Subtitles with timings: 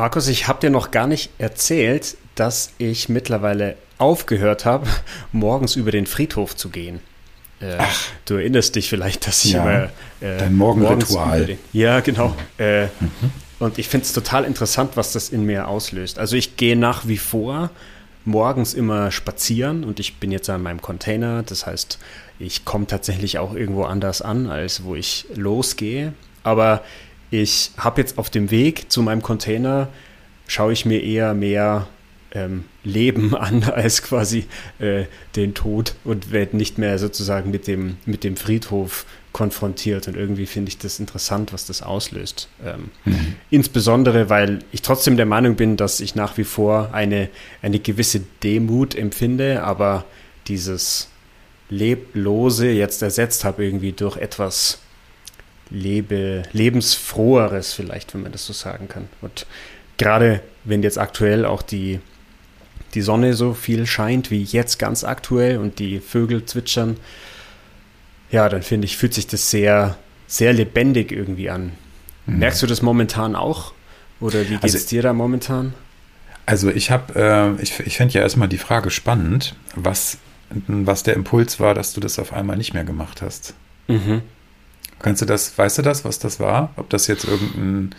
[0.00, 4.86] Markus, ich habe dir noch gar nicht erzählt, dass ich mittlerweile aufgehört habe,
[5.32, 7.00] morgens über den Friedhof zu gehen.
[7.60, 7.76] Äh,
[8.24, 9.82] du erinnerst dich vielleicht, dass ich Ja, immer
[10.22, 11.44] äh, dein Morgenritual.
[11.44, 12.34] den- Ja, genau.
[12.56, 12.88] Äh, Mhm.
[13.58, 16.18] Und ich finde es total interessant, was das in mir auslöst.
[16.18, 17.68] Also ich gehe nach wie vor
[18.24, 21.42] morgens immer spazieren und ich bin jetzt an meinem Container.
[21.42, 21.98] Das heißt,
[22.38, 26.14] ich komme tatsächlich auch irgendwo anders an, als wo ich losgehe.
[26.42, 26.82] Aber
[27.30, 29.88] ich habe jetzt auf dem Weg zu meinem Container,
[30.46, 31.86] schaue ich mir eher mehr
[32.32, 34.46] ähm, Leben an als quasi
[34.78, 35.04] äh,
[35.36, 40.08] den Tod und werde nicht mehr sozusagen mit dem, mit dem Friedhof konfrontiert.
[40.08, 42.48] Und irgendwie finde ich das interessant, was das auslöst.
[42.64, 42.90] Ähm,
[43.50, 47.28] Insbesondere, weil ich trotzdem der Meinung bin, dass ich nach wie vor eine,
[47.62, 50.04] eine gewisse Demut empfinde, aber
[50.48, 51.08] dieses
[51.68, 54.80] Leblose jetzt ersetzt habe irgendwie durch etwas
[55.70, 59.08] Lebe, lebensfroheres vielleicht, wenn man das so sagen kann.
[59.20, 59.46] Und
[59.96, 62.00] gerade wenn jetzt aktuell auch die,
[62.94, 66.96] die Sonne so viel scheint wie jetzt ganz aktuell und die Vögel zwitschern,
[68.30, 71.72] ja, dann finde ich, fühlt sich das sehr, sehr lebendig irgendwie an.
[72.26, 73.72] Merkst du das momentan auch?
[74.20, 75.74] Oder wie geht's Also- dir da momentan?
[76.46, 77.14] Also ich habe,
[77.58, 80.18] äh, ich, ich finde ja erstmal die Frage spannend, was,
[80.66, 83.54] was der Impuls war, dass du das auf einmal nicht mehr gemacht hast.
[83.88, 84.22] Mhm.
[85.00, 86.70] Kannst du das, weißt du das, was das war?
[86.76, 87.94] Ob das jetzt irgendein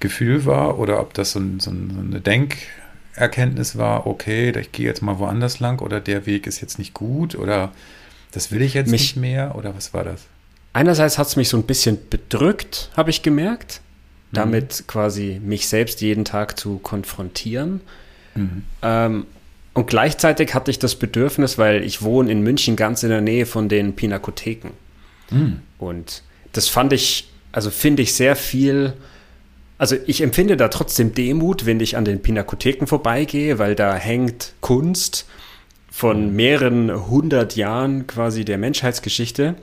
[0.00, 4.72] Gefühl war oder ob das so, ein, so, ein, so eine Denkerkenntnis war, okay, ich
[4.72, 7.72] gehe jetzt mal woanders lang oder der Weg ist jetzt nicht gut oder
[8.32, 10.26] das will ich jetzt Mich- nicht mehr oder was war das?
[10.72, 13.80] Einerseits hat es mich so ein bisschen bedrückt, habe ich gemerkt,
[14.32, 17.80] damit quasi mich selbst jeden Tag zu konfrontieren.
[18.36, 18.62] Mhm.
[18.80, 19.26] Ähm,
[19.74, 23.46] und gleichzeitig hatte ich das Bedürfnis, weil ich wohne in München ganz in der Nähe
[23.46, 24.70] von den Pinakotheken.
[25.30, 25.62] Mhm.
[25.78, 26.22] Und
[26.52, 28.94] das fand ich, also finde ich sehr viel,
[29.78, 34.54] also ich empfinde da trotzdem Demut, wenn ich an den Pinakotheken vorbeigehe, weil da hängt
[34.60, 35.26] Kunst
[35.90, 39.54] von mehreren hundert Jahren quasi der Menschheitsgeschichte.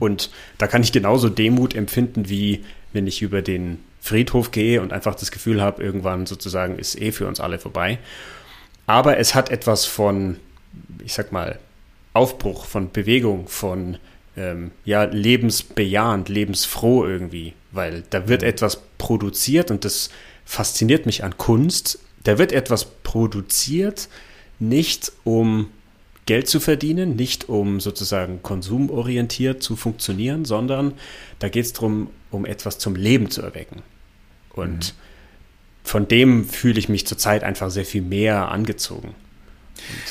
[0.00, 2.62] Und da kann ich genauso Demut empfinden, wie
[2.92, 7.10] wenn ich über den Friedhof gehe und einfach das Gefühl habe, irgendwann sozusagen ist eh
[7.10, 7.98] für uns alle vorbei.
[8.86, 10.36] Aber es hat etwas von,
[11.04, 11.58] ich sag mal,
[12.12, 13.96] Aufbruch, von Bewegung, von
[14.36, 20.10] ähm, ja, lebensbejahend, lebensfroh irgendwie, weil da wird etwas produziert und das
[20.44, 21.98] fasziniert mich an Kunst.
[22.24, 24.08] Da wird etwas produziert,
[24.58, 25.68] nicht um
[26.26, 30.94] Geld zu verdienen, nicht um sozusagen konsumorientiert zu funktionieren, sondern
[31.40, 33.82] da geht es darum, um etwas zum Leben zu erwecken.
[34.50, 34.94] Und
[35.82, 39.14] von dem fühle ich mich zurzeit einfach sehr viel mehr angezogen.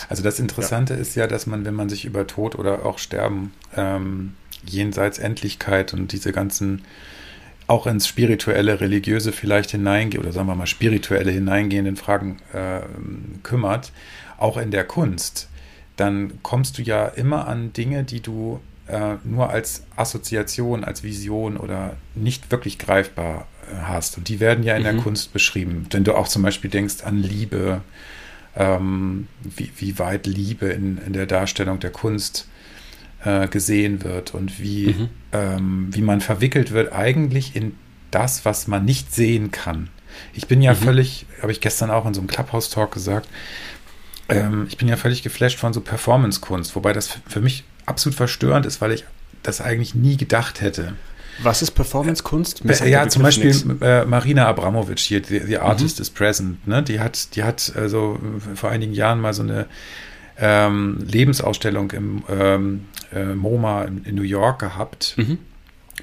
[0.09, 3.53] Also das Interessante ist ja, dass man, wenn man sich über Tod oder auch Sterben
[3.75, 4.33] ähm,
[4.65, 6.83] jenseits Endlichkeit und diese ganzen
[7.67, 12.81] auch ins spirituelle, religiöse vielleicht hineingeht oder sagen wir mal spirituelle hineingehenden Fragen äh,
[13.43, 13.91] kümmert,
[14.37, 15.47] auch in der Kunst,
[15.95, 21.55] dann kommst du ja immer an Dinge, die du äh, nur als Assoziation, als Vision
[21.57, 24.17] oder nicht wirklich greifbar äh, hast.
[24.17, 25.87] Und die werden ja in der Kunst beschrieben.
[25.91, 27.81] Wenn du auch zum Beispiel denkst an Liebe,
[28.55, 32.47] ähm, wie, wie weit Liebe in, in der Darstellung der Kunst
[33.23, 34.95] äh, gesehen wird und wie,
[35.31, 37.75] ähm, wie man verwickelt wird eigentlich in
[38.09, 39.89] das, was man nicht sehen kann.
[40.33, 43.29] Ich bin ja völlig, habe ich gestern auch in so einem Clubhouse-Talk gesagt,
[44.27, 48.65] ähm, ich bin ja völlig geflasht von so Performance-Kunst, wobei das für mich absolut verstörend
[48.65, 49.05] ist, weil ich
[49.43, 50.93] das eigentlich nie gedacht hätte.
[51.39, 52.61] Was ist Performance-Kunst?
[52.63, 56.83] Der Ja, zum Beispiel äh, Marina Abramovic hier, die, die Artist is Present, ne?
[56.83, 58.19] Die hat, die hat also
[58.51, 59.67] äh, vor einigen Jahren mal so eine
[60.37, 65.37] ähm, Lebensausstellung im ähm, äh, MoMA in, in New York gehabt Mhm.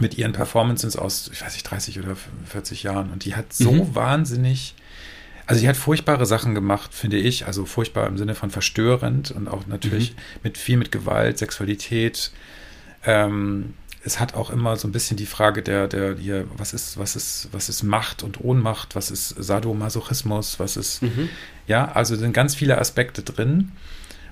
[0.01, 2.17] mit ihren Performances aus, ich weiß nicht, 30 oder
[2.47, 3.11] 40 Jahren.
[3.11, 3.95] Und die hat so Mhm.
[3.95, 4.75] wahnsinnig,
[5.47, 7.47] also die hat furchtbare Sachen gemacht, finde ich.
[7.47, 10.15] Also furchtbar im Sinne von verstörend und auch natürlich
[10.45, 12.31] mit viel mit Gewalt, Sexualität.
[13.05, 16.99] Ähm, es hat auch immer so ein bisschen die Frage der, der, hier, was ist,
[16.99, 21.03] was ist, was ist Macht und Ohnmacht, was ist Sadomasochismus, was ist,
[21.67, 23.73] ja, also sind ganz viele Aspekte drin.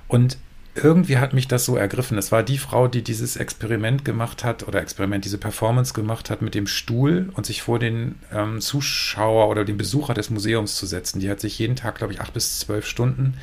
[0.08, 0.38] Und
[0.76, 2.18] irgendwie hat mich das so ergriffen.
[2.18, 6.42] Es war die Frau, die dieses Experiment gemacht hat oder Experiment, diese Performance gemacht hat
[6.42, 10.86] mit dem Stuhl und sich vor den ähm, Zuschauer oder den Besucher des Museums zu
[10.86, 11.20] setzen.
[11.20, 13.34] Die hat sich jeden Tag, glaube ich, acht bis zwölf Stunden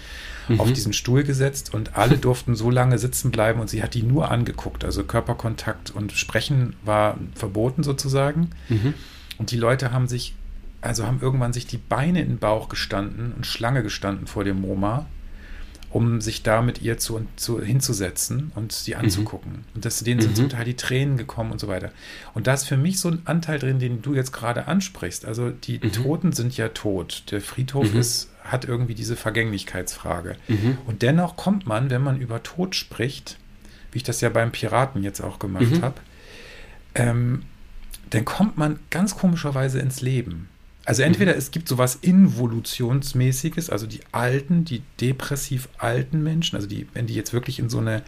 [0.58, 4.04] auf diesen Stuhl gesetzt und alle durften so lange sitzen bleiben und sie hat die
[4.04, 4.84] nur angeguckt.
[4.84, 8.50] Also Körperkontakt und Sprechen war verboten sozusagen.
[9.38, 10.36] Und die Leute haben sich,
[10.82, 14.62] also haben irgendwann sich die Beine in den Bauch gestanden und Schlange gestanden vor dem
[14.62, 15.06] MoMA
[15.94, 19.02] um sich da mit ihr zu, zu hinzusetzen und sie mhm.
[19.02, 19.52] anzugucken.
[19.52, 19.66] Mhm.
[19.76, 20.36] Und das, denen sind mhm.
[20.36, 21.92] zum Teil die Tränen gekommen und so weiter.
[22.34, 25.24] Und da ist für mich so ein Anteil drin, den du jetzt gerade ansprichst.
[25.24, 25.92] Also die mhm.
[25.92, 27.26] Toten sind ja tot.
[27.30, 28.00] Der Friedhof mhm.
[28.00, 30.36] ist, hat irgendwie diese Vergänglichkeitsfrage.
[30.48, 30.80] Mhm.
[30.88, 33.38] Und dennoch kommt man, wenn man über Tod spricht,
[33.92, 36.02] wie ich das ja beim Piraten jetzt auch gemacht habe,
[36.96, 37.44] ähm,
[38.10, 40.50] dann kommt man ganz komischerweise ins Leben.
[40.86, 41.38] Also entweder mhm.
[41.38, 47.16] es gibt sowas Involutionsmäßiges, also die alten, die depressiv alten Menschen, also die, wenn die
[47.16, 48.04] jetzt wirklich in so eine,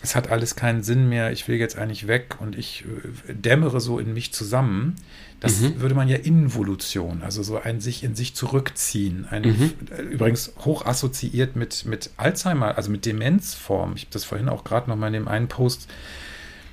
[0.00, 2.84] es hat alles keinen Sinn mehr, ich will jetzt eigentlich weg und ich
[3.28, 4.94] äh, dämmere so in mich zusammen,
[5.40, 5.80] das mhm.
[5.80, 9.26] würde man ja Involution, also so ein sich in sich zurückziehen.
[9.28, 9.72] Ein, mhm.
[10.10, 13.94] Übrigens hoch assoziiert mit, mit Alzheimer, also mit Demenzform.
[13.96, 15.88] Ich habe das vorhin auch gerade noch mal in dem einen Post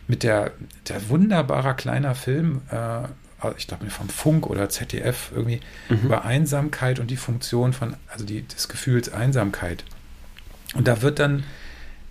[0.08, 0.52] mit der,
[0.88, 3.04] der wunderbarer kleiner Film, äh,
[3.58, 6.02] ich glaube vom Funk oder ZDF irgendwie mhm.
[6.04, 9.84] über Einsamkeit und die Funktion von, also die, des Gefühls Einsamkeit.
[10.76, 11.44] Und da wird dann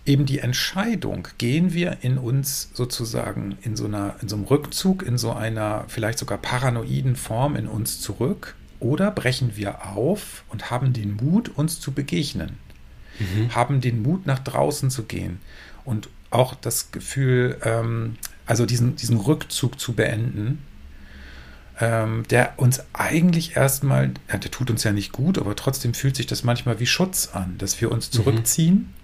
[0.08, 5.02] eben die Entscheidung, gehen wir in uns sozusagen in so einer, in so einem Rückzug,
[5.02, 10.70] in so einer vielleicht sogar paranoiden Form in uns zurück oder brechen wir auf und
[10.70, 12.56] haben den Mut, uns zu begegnen,
[13.18, 13.54] mhm.
[13.54, 15.40] haben den Mut, nach draußen zu gehen
[15.84, 18.16] und auch das Gefühl, ähm,
[18.46, 20.62] also diesen, diesen Rückzug zu beenden
[21.80, 26.16] ähm, der uns eigentlich erstmal, ja, der tut uns ja nicht gut, aber trotzdem fühlt
[26.16, 28.16] sich das manchmal wie Schutz an, dass wir uns mhm.
[28.16, 28.94] zurückziehen.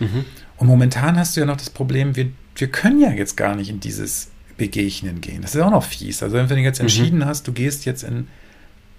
[0.00, 0.24] Mhm.
[0.56, 3.70] Und momentan hast du ja noch das Problem, wir, wir können ja jetzt gar nicht
[3.70, 5.42] in dieses Begegnen gehen.
[5.42, 6.22] Das ist auch noch fies.
[6.22, 6.86] Also wenn du jetzt mhm.
[6.86, 7.26] entschieden mhm.
[7.26, 8.28] hast, du gehst jetzt in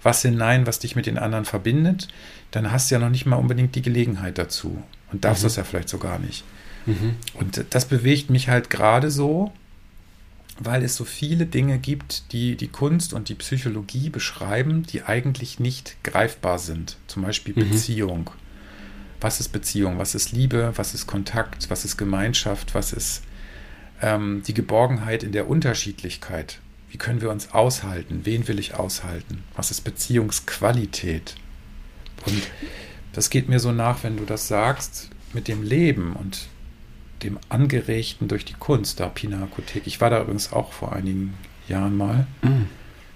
[0.02, 2.08] was hinein, was dich mit den anderen verbindet,
[2.52, 5.46] dann hast du ja noch nicht mal unbedingt die Gelegenheit dazu und darfst mhm.
[5.46, 6.44] das ja vielleicht so gar nicht.
[6.86, 7.16] Mhm.
[7.34, 9.52] Und das bewegt mich halt gerade so,
[10.58, 15.60] weil es so viele Dinge gibt, die die Kunst und die Psychologie beschreiben, die eigentlich
[15.60, 16.96] nicht greifbar sind.
[17.06, 17.70] Zum Beispiel mhm.
[17.70, 18.30] Beziehung.
[19.20, 19.98] Was ist Beziehung?
[19.98, 20.72] Was ist Liebe?
[20.76, 21.68] Was ist Kontakt?
[21.70, 22.74] Was ist Gemeinschaft?
[22.74, 23.22] Was ist
[24.02, 26.60] ähm, die Geborgenheit in der Unterschiedlichkeit?
[26.90, 28.20] Wie können wir uns aushalten?
[28.24, 29.42] Wen will ich aushalten?
[29.54, 31.34] Was ist Beziehungsqualität?
[32.24, 32.42] Und
[33.12, 36.48] das geht mir so nach, wenn du das sagst, mit dem Leben und
[37.22, 39.86] dem Angeregten durch die Kunst, der Pinakothek.
[39.86, 41.34] Ich war da übrigens auch vor einigen
[41.68, 42.26] Jahren mal.
[42.42, 42.66] Mm.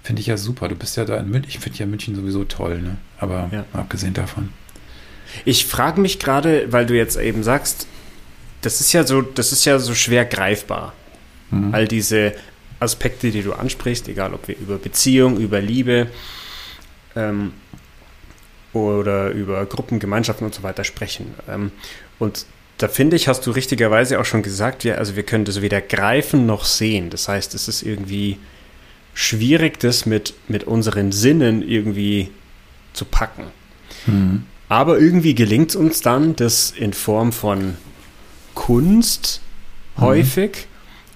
[0.03, 0.69] Finde ich ja super.
[0.69, 1.51] Du bist ja da in München.
[1.51, 2.97] Ich finde ja München sowieso toll, ne?
[3.19, 3.65] Aber ja.
[3.73, 4.51] abgesehen davon.
[5.45, 7.87] Ich frage mich gerade, weil du jetzt eben sagst,
[8.63, 10.95] das ist ja so, das ist ja so schwer greifbar.
[11.51, 11.75] Mhm.
[11.75, 12.35] All diese
[12.79, 16.09] Aspekte, die du ansprichst, egal ob wir über Beziehung, über Liebe
[17.15, 17.53] ähm,
[18.73, 21.35] oder über Gruppen, Gemeinschaften und so weiter sprechen.
[21.49, 21.73] Ähm,
[22.19, 22.47] und
[22.81, 25.83] da finde ich, hast du richtigerweise auch schon gesagt, wir, also wir können das weder
[25.83, 27.11] greifen noch sehen.
[27.11, 28.39] Das heißt, es ist irgendwie
[29.13, 32.31] schwierig, das mit, mit unseren Sinnen irgendwie
[32.95, 33.45] zu packen.
[34.07, 34.45] Mhm.
[34.71, 37.77] Aber irgendwie gelingt es uns dann, das in Form von
[38.55, 39.43] Kunst
[39.97, 40.03] mhm.
[40.03, 40.67] häufig,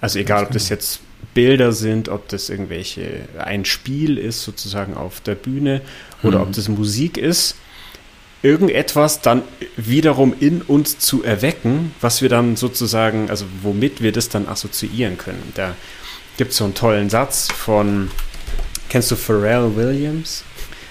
[0.01, 0.99] also egal ob das jetzt
[1.33, 5.81] Bilder sind, ob das irgendwelche, ein Spiel ist sozusagen auf der Bühne
[6.21, 6.43] oder mhm.
[6.43, 7.55] ob das Musik ist,
[8.45, 9.41] irgendetwas dann
[9.75, 15.17] wiederum in uns zu erwecken, was wir dann sozusagen, also womit wir das dann assoziieren
[15.17, 15.51] können.
[15.55, 15.75] Da
[16.37, 18.11] gibt es so einen tollen Satz von,
[18.87, 20.43] kennst du Pharrell Williams?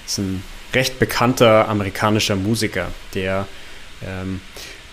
[0.03, 0.43] Das ist ein
[0.75, 3.47] recht bekannter amerikanischer Musiker, der,
[4.05, 4.41] ähm,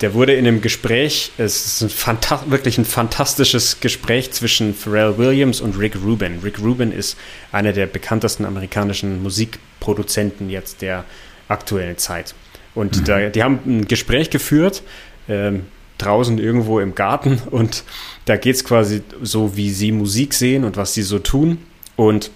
[0.02, 5.62] der wurde in einem Gespräch, es ist ein wirklich ein fantastisches Gespräch zwischen Pharrell Williams
[5.62, 6.42] und Rick Rubin.
[6.44, 7.18] Rick Rubin ist
[7.52, 11.06] einer der bekanntesten amerikanischen Musikproduzenten jetzt der
[11.48, 12.36] aktuellen Zeit.
[12.76, 13.06] Und mhm.
[13.06, 14.84] da, die haben ein Gespräch geführt,
[15.28, 15.66] ähm,
[15.98, 17.42] draußen irgendwo im Garten.
[17.52, 17.84] Und
[18.26, 21.60] da geht es quasi so, wie sie Musik sehen und was sie so tun.
[21.96, 22.32] Und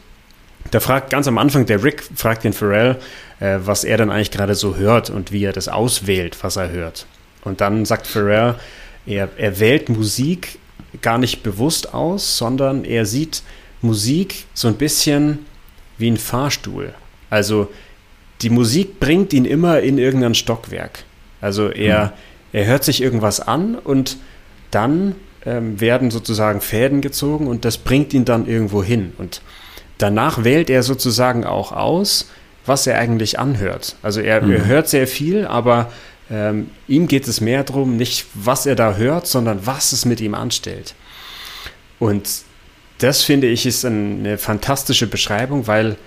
[0.71, 2.97] da fragt ganz am Anfang der Rick, fragt den Pharrell,
[3.39, 6.71] äh, was er dann eigentlich gerade so hört und wie er das auswählt, was er
[6.71, 7.05] hört.
[7.43, 8.55] Und dann sagt Pharrell,
[9.05, 10.57] er, er wählt Musik
[11.01, 13.43] gar nicht bewusst aus, sondern er sieht
[13.81, 15.45] Musik so ein bisschen
[15.97, 16.93] wie ein Fahrstuhl.
[17.29, 17.69] Also
[18.45, 21.03] die Musik bringt ihn immer in irgendein Stockwerk.
[21.41, 22.11] Also er, mhm.
[22.53, 24.17] er hört sich irgendwas an und
[24.69, 25.15] dann
[25.47, 29.13] ähm, werden sozusagen Fäden gezogen und das bringt ihn dann irgendwo hin.
[29.17, 29.41] Und
[29.97, 32.29] danach wählt er sozusagen auch aus,
[32.67, 33.95] was er eigentlich anhört.
[34.03, 34.51] Also er, mhm.
[34.51, 35.91] er hört sehr viel, aber
[36.29, 40.21] ähm, ihm geht es mehr darum, nicht was er da hört, sondern was es mit
[40.21, 40.93] ihm anstellt.
[41.97, 42.29] Und
[42.99, 45.97] das finde ich ist eine fantastische Beschreibung, weil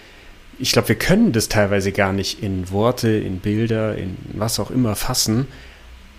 [0.58, 4.70] ich glaube, wir können das teilweise gar nicht in Worte, in Bilder, in was auch
[4.70, 5.46] immer fassen,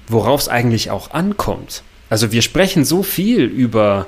[0.07, 1.83] worauf es eigentlich auch ankommt.
[2.09, 4.07] Also wir sprechen so viel über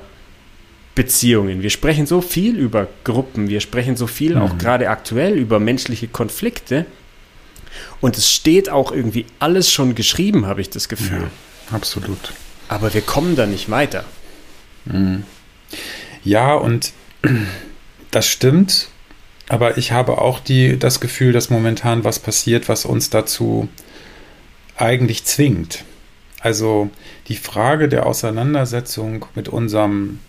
[0.96, 4.42] Beziehungen, wir sprechen so viel über Gruppen, wir sprechen so viel mhm.
[4.42, 6.86] auch gerade aktuell über menschliche Konflikte.
[8.02, 11.30] Und es steht auch irgendwie alles schon geschrieben, habe ich das Gefühl.
[11.70, 12.34] Ja, absolut.
[12.68, 14.04] Aber wir kommen da nicht weiter.
[14.86, 15.24] Mhm.
[16.24, 16.94] Ja, und
[18.12, 18.88] das stimmt.
[19.51, 23.67] Aber ich habe auch die, das Gefühl, dass momentan was passiert, was uns dazu
[24.77, 25.84] eigentlich zwingt.
[26.39, 26.89] Also
[27.27, 30.20] die Frage der Auseinandersetzung mit unserem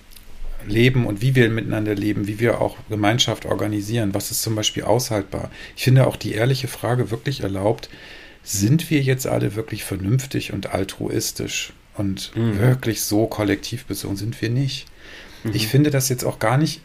[0.66, 4.82] leben und wie wir miteinander leben, wie wir auch Gemeinschaft organisieren, was ist zum Beispiel
[4.82, 5.52] aushaltbar.
[5.76, 7.90] Ich finde auch die ehrliche Frage wirklich erlaubt,
[8.42, 12.58] sind wir jetzt alle wirklich vernünftig und altruistisch und mhm.
[12.58, 14.16] wirklich so kollektiv bezogen?
[14.16, 14.86] Sind wir nicht.
[15.44, 15.52] Mhm.
[15.54, 16.80] Ich finde das jetzt auch gar nicht,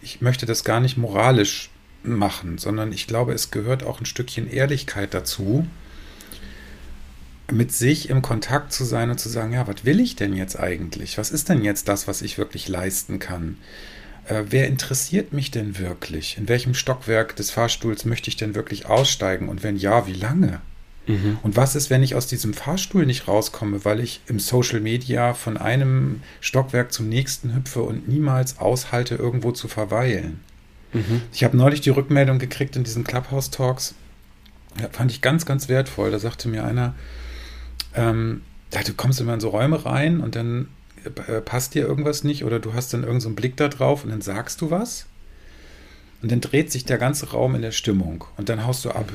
[0.00, 1.68] ich möchte das gar nicht moralisch
[2.04, 5.66] machen, sondern ich glaube, es gehört auch ein Stückchen Ehrlichkeit dazu,
[7.50, 10.58] mit sich im Kontakt zu sein und zu sagen, ja, was will ich denn jetzt
[10.58, 11.18] eigentlich?
[11.18, 13.58] Was ist denn jetzt das, was ich wirklich leisten kann?
[14.26, 16.38] Äh, wer interessiert mich denn wirklich?
[16.38, 19.48] In welchem Stockwerk des Fahrstuhls möchte ich denn wirklich aussteigen?
[19.48, 20.60] Und wenn ja, wie lange?
[21.06, 21.38] Mhm.
[21.42, 25.34] Und was ist, wenn ich aus diesem Fahrstuhl nicht rauskomme, weil ich im Social Media
[25.34, 30.40] von einem Stockwerk zum nächsten hüpfe und niemals aushalte, irgendwo zu verweilen?
[30.92, 31.22] Mhm.
[31.32, 33.94] Ich habe neulich die Rückmeldung gekriegt in diesen Clubhouse Talks.
[34.80, 36.10] Ja, fand ich ganz, ganz wertvoll.
[36.10, 36.94] Da sagte mir einer,
[37.94, 40.68] ähm, du kommst immer in so Räume rein und dann
[41.04, 44.10] äh, passt dir irgendwas nicht oder du hast dann irgendeinen so Blick da drauf und
[44.10, 45.06] dann sagst du was
[46.22, 49.12] und dann dreht sich der ganze Raum in der Stimmung und dann haust du ab.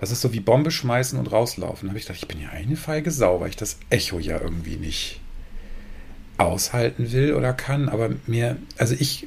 [0.00, 1.86] Das ist so wie Bombe schmeißen und rauslaufen.
[1.86, 4.40] Da habe ich gedacht, ich bin ja eine feige Sau, weil ich das Echo ja
[4.40, 5.20] irgendwie nicht
[6.38, 7.88] aushalten will oder kann.
[7.88, 9.26] Aber mir, also ich,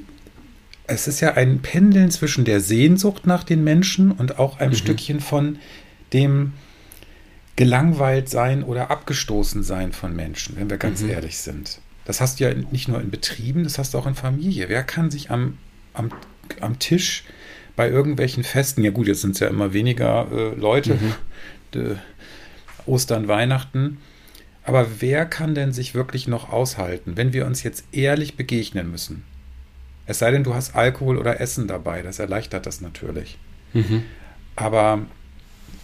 [0.85, 4.75] es ist ja ein Pendeln zwischen der Sehnsucht nach den Menschen und auch ein mhm.
[4.75, 5.59] Stückchen von
[6.11, 6.53] dem,
[7.55, 11.09] gelangweilt sein oder abgestoßen sein von Menschen, wenn wir ganz mhm.
[11.09, 11.79] ehrlich sind.
[12.05, 14.69] Das hast du ja nicht nur in Betrieben, das hast du auch in Familie.
[14.69, 15.57] Wer kann sich am,
[15.93, 16.11] am,
[16.59, 17.23] am Tisch
[17.75, 21.13] bei irgendwelchen Festen, ja gut, jetzt sind es ja immer weniger äh, Leute, mhm.
[21.73, 21.95] De,
[22.85, 23.99] Ostern, Weihnachten,
[24.63, 29.23] aber wer kann denn sich wirklich noch aushalten, wenn wir uns jetzt ehrlich begegnen müssen?
[30.05, 33.37] Es sei denn, du hast Alkohol oder Essen dabei, das erleichtert das natürlich.
[33.73, 34.03] Mhm.
[34.55, 35.05] Aber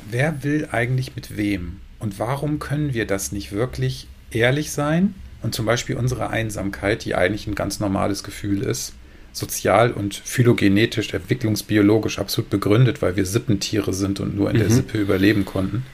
[0.09, 1.79] wer will eigentlich mit wem?
[1.99, 7.15] Und warum können wir das nicht wirklich ehrlich sein und zum Beispiel unsere Einsamkeit, die
[7.15, 8.93] eigentlich ein ganz normales Gefühl ist,
[9.31, 14.59] sozial und phylogenetisch, entwicklungsbiologisch absolut begründet, weil wir Sippentiere sind und nur in mhm.
[14.59, 15.85] der Sippe überleben konnten.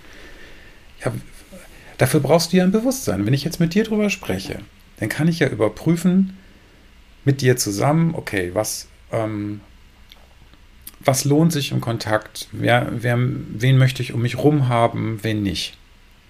[1.03, 1.13] Ja,
[1.97, 3.25] dafür brauchst du ja ein Bewusstsein.
[3.25, 4.59] Wenn ich jetzt mit dir drüber spreche,
[4.99, 6.37] dann kann ich ja überprüfen,
[7.25, 9.59] mit dir zusammen, okay, was ähm,
[11.05, 12.47] was lohnt sich im Kontakt?
[12.51, 15.77] Wer, wer, wen möchte ich um mich rum haben, wen nicht?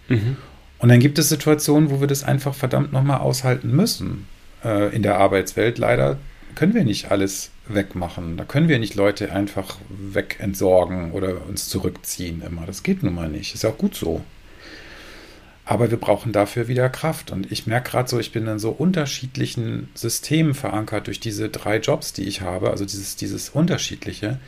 [0.09, 0.37] Mhm.
[0.79, 4.27] Und dann gibt es Situationen, wo wir das einfach verdammt nochmal aushalten müssen.
[4.63, 6.17] Äh, in der Arbeitswelt leider
[6.55, 8.37] können wir nicht alles wegmachen.
[8.37, 12.65] Da können wir nicht Leute einfach wegentsorgen oder uns zurückziehen immer.
[12.65, 13.55] Das geht nun mal nicht.
[13.55, 14.21] Ist auch gut so.
[15.65, 17.31] Aber wir brauchen dafür wieder Kraft.
[17.31, 21.77] Und ich merke gerade so, ich bin in so unterschiedlichen Systemen verankert durch diese drei
[21.77, 22.69] Jobs, die ich habe.
[22.69, 24.39] Also dieses, dieses Unterschiedliche.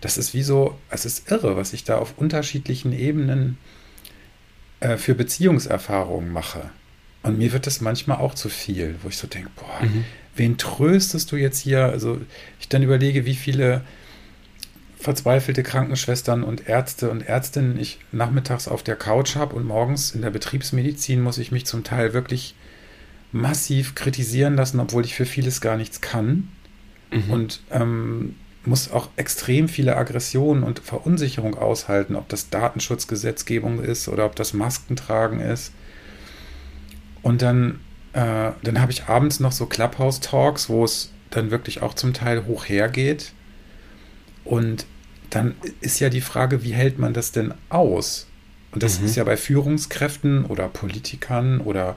[0.00, 3.58] Das ist wie so, es ist irre, was ich da auf unterschiedlichen Ebenen
[4.80, 6.70] äh, für Beziehungserfahrungen mache.
[7.22, 10.04] Und mir wird das manchmal auch zu viel, wo ich so denke, boah, mhm.
[10.36, 11.84] wen tröstest du jetzt hier?
[11.84, 12.20] Also
[12.60, 13.82] ich dann überlege, wie viele
[15.00, 20.22] verzweifelte Krankenschwestern und Ärzte und Ärztinnen ich nachmittags auf der Couch habe und morgens in
[20.22, 22.54] der Betriebsmedizin muss ich mich zum Teil wirklich
[23.30, 26.48] massiv kritisieren lassen, obwohl ich für vieles gar nichts kann.
[27.12, 27.30] Mhm.
[27.30, 34.26] Und ähm, muss auch extrem viele Aggressionen und Verunsicherung aushalten, ob das Datenschutzgesetzgebung ist oder
[34.26, 35.72] ob das Maskentragen ist.
[37.22, 37.80] Und dann,
[38.14, 42.46] äh, dann habe ich abends noch so Clubhouse-Talks, wo es dann wirklich auch zum Teil
[42.46, 43.32] hoch hergeht
[44.48, 44.86] und
[45.28, 48.26] dann ist ja die Frage, wie hält man das denn aus?
[48.72, 49.06] Und das mhm.
[49.06, 51.96] ist ja bei Führungskräften oder Politikern oder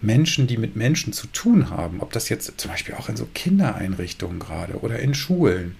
[0.00, 3.28] Menschen, die mit Menschen zu tun haben, ob das jetzt zum Beispiel auch in so
[3.34, 5.76] Kindereinrichtungen gerade oder in Schulen,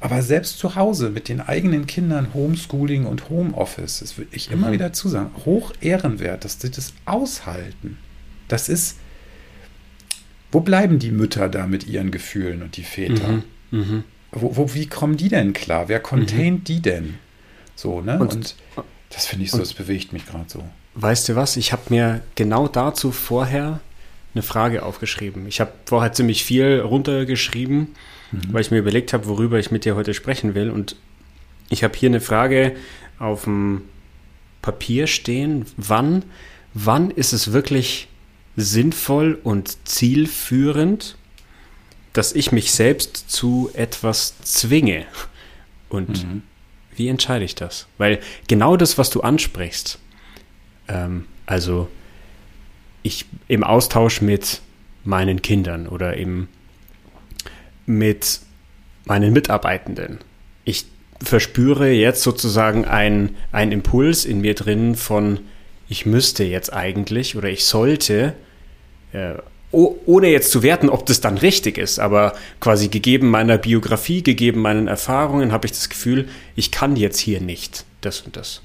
[0.00, 4.68] aber selbst zu Hause mit den eigenen Kindern Homeschooling und Homeoffice, das würde ich immer
[4.68, 4.72] mhm.
[4.72, 7.98] wieder zusagen, hoch ehrenwert, dass sie das aushalten.
[8.48, 8.96] Das ist,
[10.52, 13.28] wo bleiben die Mütter da mit ihren Gefühlen und die Väter?
[13.28, 13.42] Mhm.
[13.70, 14.04] Mhm.
[14.34, 15.88] Wo, wo, wie kommen die denn klar?
[15.88, 16.64] Wer containt mhm.
[16.64, 17.14] die denn?
[17.76, 18.18] So, ne?
[18.18, 18.54] Und, und
[19.10, 20.64] das finde ich so, das bewegt mich gerade so.
[20.94, 21.56] Weißt du was?
[21.56, 23.80] Ich habe mir genau dazu vorher
[24.34, 25.46] eine Frage aufgeschrieben.
[25.46, 27.94] Ich habe vorher ziemlich viel runtergeschrieben,
[28.32, 28.40] mhm.
[28.50, 30.70] weil ich mir überlegt habe, worüber ich mit dir heute sprechen will.
[30.70, 30.96] Und
[31.70, 32.74] ich habe hier eine Frage
[33.18, 33.82] auf dem
[34.62, 35.66] Papier stehen.
[35.76, 36.24] Wann,
[36.74, 38.08] wann ist es wirklich
[38.56, 41.16] sinnvoll und zielführend,
[42.14, 45.04] dass ich mich selbst zu etwas zwinge.
[45.90, 46.42] Und mhm.
[46.96, 47.86] wie entscheide ich das?
[47.98, 49.98] Weil genau das, was du ansprichst,
[50.88, 51.88] ähm, also
[53.02, 54.62] ich im Austausch mit
[55.04, 56.48] meinen Kindern oder eben
[57.84, 58.40] mit
[59.04, 60.20] meinen Mitarbeitenden,
[60.64, 60.86] ich
[61.22, 65.40] verspüre jetzt sozusagen einen Impuls in mir drin von,
[65.88, 68.34] ich müsste jetzt eigentlich oder ich sollte,
[69.12, 69.34] äh,
[69.74, 74.60] ohne jetzt zu werten, ob das dann richtig ist, aber quasi gegeben meiner Biografie, gegeben
[74.60, 78.62] meinen Erfahrungen, habe ich das Gefühl, ich kann jetzt hier nicht das und das.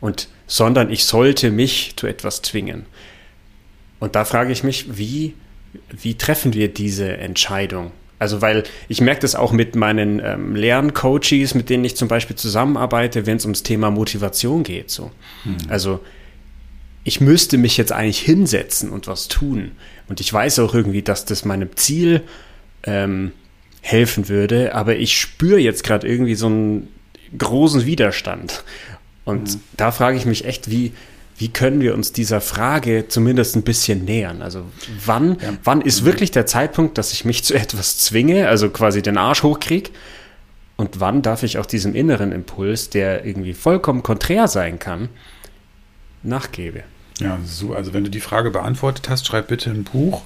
[0.00, 2.86] Und sondern ich sollte mich zu etwas zwingen.
[4.00, 5.34] Und da frage ich mich, wie,
[5.90, 7.92] wie treffen wir diese Entscheidung?
[8.18, 12.34] Also, weil ich merke das auch mit meinen ähm, Lerncoaches, mit denen ich zum Beispiel
[12.34, 14.90] zusammenarbeite, wenn es ums Thema Motivation geht.
[14.90, 15.12] So.
[15.44, 15.56] Hm.
[15.68, 16.00] Also,
[17.04, 19.72] ich müsste mich jetzt eigentlich hinsetzen und was tun.
[20.08, 22.22] Und ich weiß auch irgendwie, dass das meinem Ziel
[22.84, 23.32] ähm,
[23.80, 26.88] helfen würde, aber ich spüre jetzt gerade irgendwie so einen
[27.36, 28.64] großen Widerstand.
[29.24, 29.60] Und mhm.
[29.76, 30.92] da frage ich mich echt, wie,
[31.36, 34.42] wie können wir uns dieser Frage zumindest ein bisschen nähern?
[34.42, 34.64] Also
[35.04, 35.52] wann, ja.
[35.64, 36.06] wann ist mhm.
[36.06, 39.90] wirklich der Zeitpunkt, dass ich mich zu etwas zwinge, also quasi den Arsch hochkriege?
[40.76, 45.08] Und wann darf ich auch diesem inneren Impuls, der irgendwie vollkommen konträr sein kann,
[46.22, 46.84] nachgebe?
[47.18, 50.22] Ja, so, also wenn du die Frage beantwortet hast, schreib bitte ein Buch.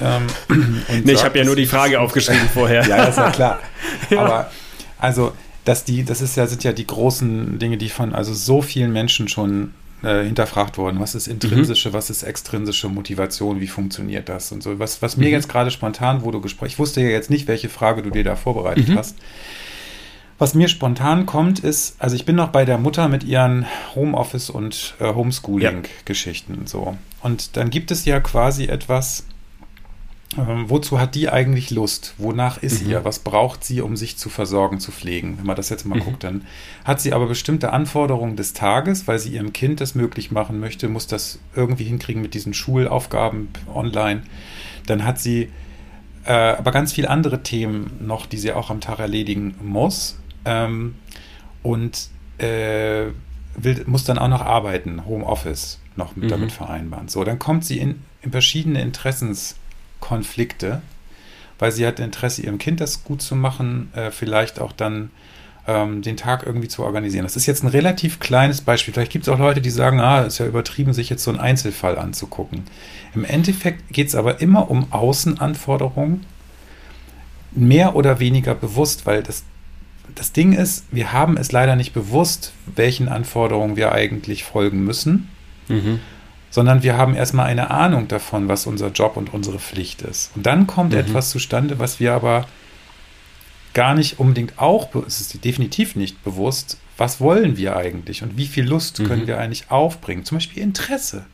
[0.00, 0.26] Ähm,
[1.04, 2.84] nee, ich habe ja nur die Frage aufgeschrieben vorher.
[2.88, 3.60] ja, das ist ja klar.
[4.10, 4.20] ja.
[4.20, 4.50] Aber
[4.98, 5.32] also,
[5.64, 8.92] dass die, das ist ja, sind ja die großen Dinge, die von also so vielen
[8.92, 11.00] Menschen schon äh, hinterfragt worden.
[11.00, 11.94] Was ist intrinsische, mhm.
[11.94, 14.78] was ist extrinsische Motivation, wie funktioniert das und so.
[14.78, 15.32] Was, was mir mhm.
[15.32, 18.24] jetzt gerade spontan, wo du gesprochen, ich wusste ja jetzt nicht, welche Frage du dir
[18.24, 18.98] da vorbereitet mhm.
[18.98, 19.16] hast.
[20.38, 24.50] Was mir spontan kommt, ist, also ich bin noch bei der Mutter mit ihren Homeoffice
[24.50, 26.66] und äh, Homeschooling-Geschichten ja.
[26.66, 26.96] so.
[27.22, 29.24] Und dann gibt es ja quasi etwas,
[30.36, 32.14] ähm, wozu hat die eigentlich Lust?
[32.18, 32.90] Wonach ist mhm.
[32.90, 33.04] ihr?
[33.04, 35.38] Was braucht sie, um sich zu versorgen, zu pflegen?
[35.38, 36.04] Wenn man das jetzt mal mhm.
[36.04, 36.44] guckt, dann
[36.84, 40.88] hat sie aber bestimmte Anforderungen des Tages, weil sie ihrem Kind das möglich machen möchte,
[40.88, 44.22] muss das irgendwie hinkriegen mit diesen Schulaufgaben online.
[44.86, 45.48] Dann hat sie
[46.24, 50.18] äh, aber ganz viele andere Themen noch, die sie auch am Tag erledigen muss.
[50.46, 50.94] Ähm,
[51.62, 53.06] und äh,
[53.56, 56.28] will, muss dann auch noch arbeiten, Homeoffice noch mit, mhm.
[56.30, 57.08] damit vereinbaren.
[57.08, 59.56] So, dann kommt sie in, in verschiedene Interessens-
[60.00, 60.82] Konflikte,
[61.58, 65.10] weil sie hat Interesse, ihrem Kind das gut zu machen, äh, vielleicht auch dann
[65.66, 67.24] ähm, den Tag irgendwie zu organisieren.
[67.24, 68.94] Das ist jetzt ein relativ kleines Beispiel.
[68.94, 71.40] Vielleicht gibt es auch Leute, die sagen, ah, ist ja übertrieben, sich jetzt so einen
[71.40, 72.64] Einzelfall anzugucken.
[73.14, 76.24] Im Endeffekt geht es aber immer um Außenanforderungen,
[77.52, 79.44] mehr oder weniger bewusst, weil das,
[80.16, 85.28] das Ding ist, wir haben es leider nicht bewusst, welchen Anforderungen wir eigentlich folgen müssen.
[85.68, 86.00] Mhm
[86.56, 90.30] sondern wir haben erstmal eine Ahnung davon, was unser Job und unsere Pflicht ist.
[90.34, 91.00] Und dann kommt mhm.
[91.00, 92.46] etwas zustande, was wir aber
[93.74, 98.46] gar nicht unbedingt auch, es ist definitiv nicht bewusst, was wollen wir eigentlich und wie
[98.46, 99.04] viel Lust mhm.
[99.04, 100.24] können wir eigentlich aufbringen?
[100.24, 101.26] Zum Beispiel Interesse.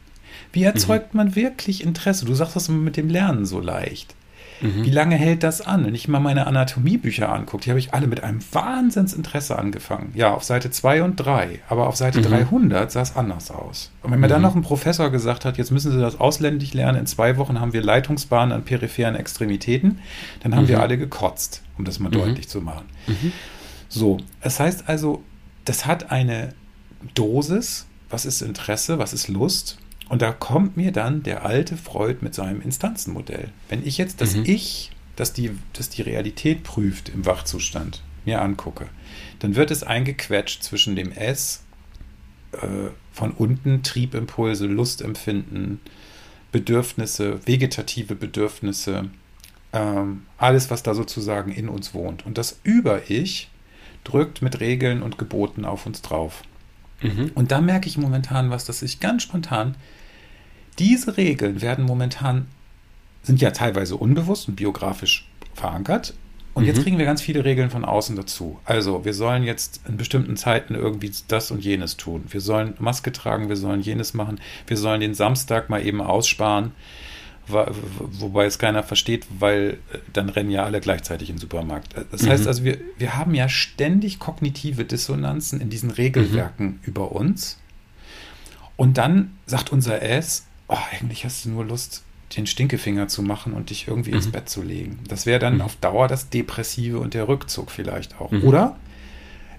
[0.52, 1.18] Wie erzeugt mhm.
[1.18, 2.24] man wirklich Interesse?
[2.24, 4.16] Du sagst das mit dem Lernen so leicht.
[4.62, 4.85] Mhm.
[4.85, 5.85] Wie lange hält das an?
[5.85, 10.12] Wenn ich mal meine Anatomiebücher angucke, die habe ich alle mit einem Wahnsinnsinteresse angefangen.
[10.14, 11.61] Ja, auf Seite 2 und 3.
[11.68, 12.25] Aber auf Seite mhm.
[12.25, 13.90] 300 sah es anders aus.
[14.03, 14.46] Und wenn mir dann mhm.
[14.46, 17.72] noch ein Professor gesagt hat, jetzt müssen Sie das ausländisch lernen, in zwei Wochen haben
[17.72, 19.98] wir Leitungsbahnen an peripheren Extremitäten,
[20.42, 20.83] dann haben wir mhm.
[20.83, 22.14] alle gekotzt, um das mal mhm.
[22.14, 22.85] deutlich zu machen.
[23.88, 25.22] So, es heißt also,
[25.64, 26.55] das hat eine
[27.14, 27.87] Dosis.
[28.09, 28.98] Was ist Interesse?
[28.98, 29.79] Was ist Lust?
[30.12, 33.48] Und da kommt mir dann der alte Freud mit seinem Instanzenmodell.
[33.70, 34.44] Wenn ich jetzt das mhm.
[34.44, 38.90] Ich, das die, das die Realität prüft im Wachzustand, mir angucke,
[39.38, 41.62] dann wird es eingequetscht zwischen dem S,
[42.53, 45.81] äh, von unten Triebimpulse, Lustempfinden,
[46.53, 49.09] Bedürfnisse, vegetative Bedürfnisse,
[49.72, 52.27] ähm, alles, was da sozusagen in uns wohnt.
[52.27, 53.48] Und das Über-Ich
[54.05, 56.42] drückt mit Regeln und Geboten auf uns drauf.
[57.01, 57.31] Mhm.
[57.35, 59.75] Und da merke ich momentan was, dass ich ganz spontan
[60.78, 62.46] diese Regeln werden momentan,
[63.22, 66.14] sind ja teilweise unbewusst und biografisch verankert.
[66.54, 66.68] Und mhm.
[66.68, 68.58] jetzt kriegen wir ganz viele Regeln von außen dazu.
[68.64, 72.24] Also, wir sollen jetzt in bestimmten Zeiten irgendwie das und jenes tun.
[72.28, 74.40] Wir sollen Maske tragen, wir sollen jenes machen.
[74.66, 76.72] Wir sollen den Samstag mal eben aussparen,
[77.46, 81.94] wobei es keiner versteht, weil äh, dann rennen ja alle gleichzeitig in den Supermarkt.
[82.11, 82.48] Das heißt mhm.
[82.48, 86.80] also, wir, wir haben ja ständig kognitive Dissonanzen in diesen Regelwerken mhm.
[86.82, 87.58] über uns.
[88.76, 92.02] Und dann sagt unser S, oh, eigentlich hast du nur Lust,
[92.37, 94.16] den Stinkefinger zu machen und dich irgendwie mhm.
[94.16, 94.98] ins Bett zu legen.
[95.08, 95.61] Das wäre dann mhm.
[95.62, 98.30] auf Dauer das Depressive und der Rückzug vielleicht auch.
[98.30, 98.44] Mhm.
[98.44, 98.76] Oder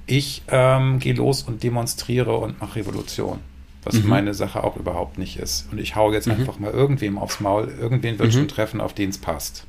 [0.07, 3.39] ich ähm, gehe los und demonstriere und mache Revolution.
[3.83, 4.09] Was mhm.
[4.09, 5.67] meine Sache auch überhaupt nicht ist.
[5.71, 6.33] Und ich haue jetzt mhm.
[6.33, 7.71] einfach mal irgendwem aufs Maul.
[7.79, 8.33] Irgendwen wird mhm.
[8.33, 9.65] schon treffen, auf den es passt.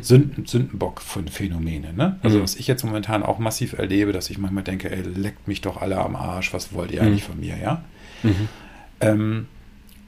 [0.00, 1.92] Sünden, Sündenbock von Phänomene.
[1.92, 2.18] Ne?
[2.24, 5.60] Also was ich jetzt momentan auch massiv erlebe, dass ich manchmal denke, ey, leckt mich
[5.60, 7.84] doch alle am Arsch, was wollt ihr eigentlich von mir, ja?
[9.00, 9.46] Ähm,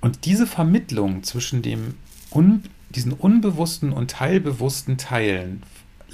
[0.00, 1.94] und diese Vermittlung zwischen dem
[2.30, 5.62] un, diesen unbewussten und teilbewussten Teilen,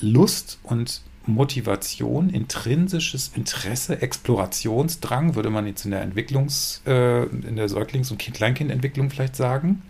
[0.00, 7.68] Lust und Motivation, intrinsisches Interesse, Explorationsdrang, würde man jetzt in der Entwicklungs-, äh, in der
[7.68, 9.82] Säuglings- und Kleinkindentwicklung vielleicht sagen.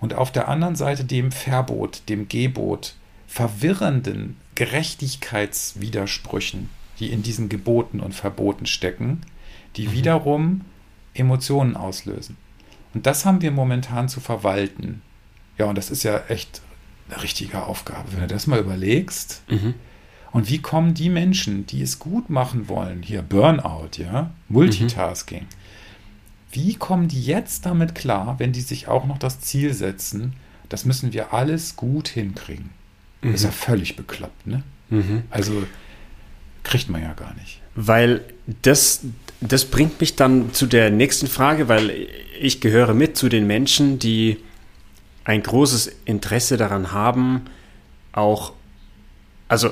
[0.00, 2.94] Und auf der anderen Seite dem Verbot, dem Gebot,
[3.26, 6.68] verwirrenden Gerechtigkeitswidersprüchen,
[7.00, 9.22] die in diesen Geboten und Verboten stecken,
[9.76, 9.92] die mhm.
[9.92, 10.60] wiederum
[11.14, 12.36] Emotionen auslösen.
[12.94, 15.02] Und das haben wir momentan zu verwalten.
[15.58, 16.62] Ja, und das ist ja echt
[17.08, 19.42] eine richtige Aufgabe, wenn du das mal überlegst.
[19.48, 19.74] Mhm.
[20.32, 25.46] Und wie kommen die Menschen, die es gut machen wollen, hier Burnout, ja, Multitasking, mhm.
[26.50, 30.34] wie kommen die jetzt damit klar, wenn die sich auch noch das Ziel setzen,
[30.68, 32.70] das müssen wir alles gut hinkriegen?
[33.22, 33.32] Mhm.
[33.32, 33.54] Das ist ja mhm.
[33.54, 34.62] völlig bekloppt, ne?
[34.90, 35.22] Mhm.
[35.30, 35.64] Also
[36.64, 37.60] kriegt man ja gar nicht.
[37.76, 38.24] Weil
[38.62, 39.02] das,
[39.40, 42.06] das bringt mich dann zu der nächsten Frage, weil
[42.40, 44.38] ich gehöre mit zu den Menschen, die
[45.24, 47.42] ein großes Interesse daran haben,
[48.12, 48.52] auch,
[49.48, 49.70] also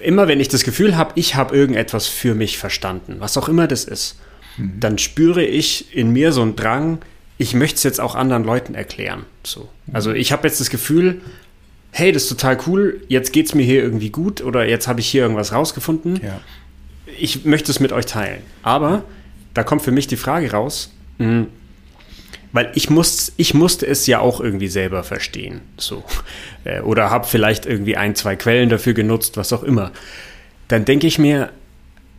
[0.00, 3.66] immer wenn ich das Gefühl habe, ich habe irgendetwas für mich verstanden, was auch immer
[3.66, 4.18] das ist,
[4.56, 4.80] mhm.
[4.80, 6.98] dann spüre ich in mir so einen Drang,
[7.36, 9.26] ich möchte es jetzt auch anderen Leuten erklären.
[9.42, 9.68] So.
[9.92, 11.20] Also ich habe jetzt das Gefühl,
[11.90, 15.00] hey, das ist total cool, jetzt geht es mir hier irgendwie gut oder jetzt habe
[15.00, 16.20] ich hier irgendwas rausgefunden.
[16.22, 16.40] Ja.
[17.18, 18.42] Ich möchte es mit euch teilen.
[18.62, 19.04] Aber
[19.54, 21.46] da kommt für mich die Frage raus, mh, hm,
[22.54, 25.60] weil ich, muss, ich musste es ja auch irgendwie selber verstehen.
[25.76, 26.04] So.
[26.66, 29.92] Äh, oder habe vielleicht irgendwie ein, zwei Quellen dafür genutzt, was auch immer.
[30.68, 31.50] Dann denke ich mir,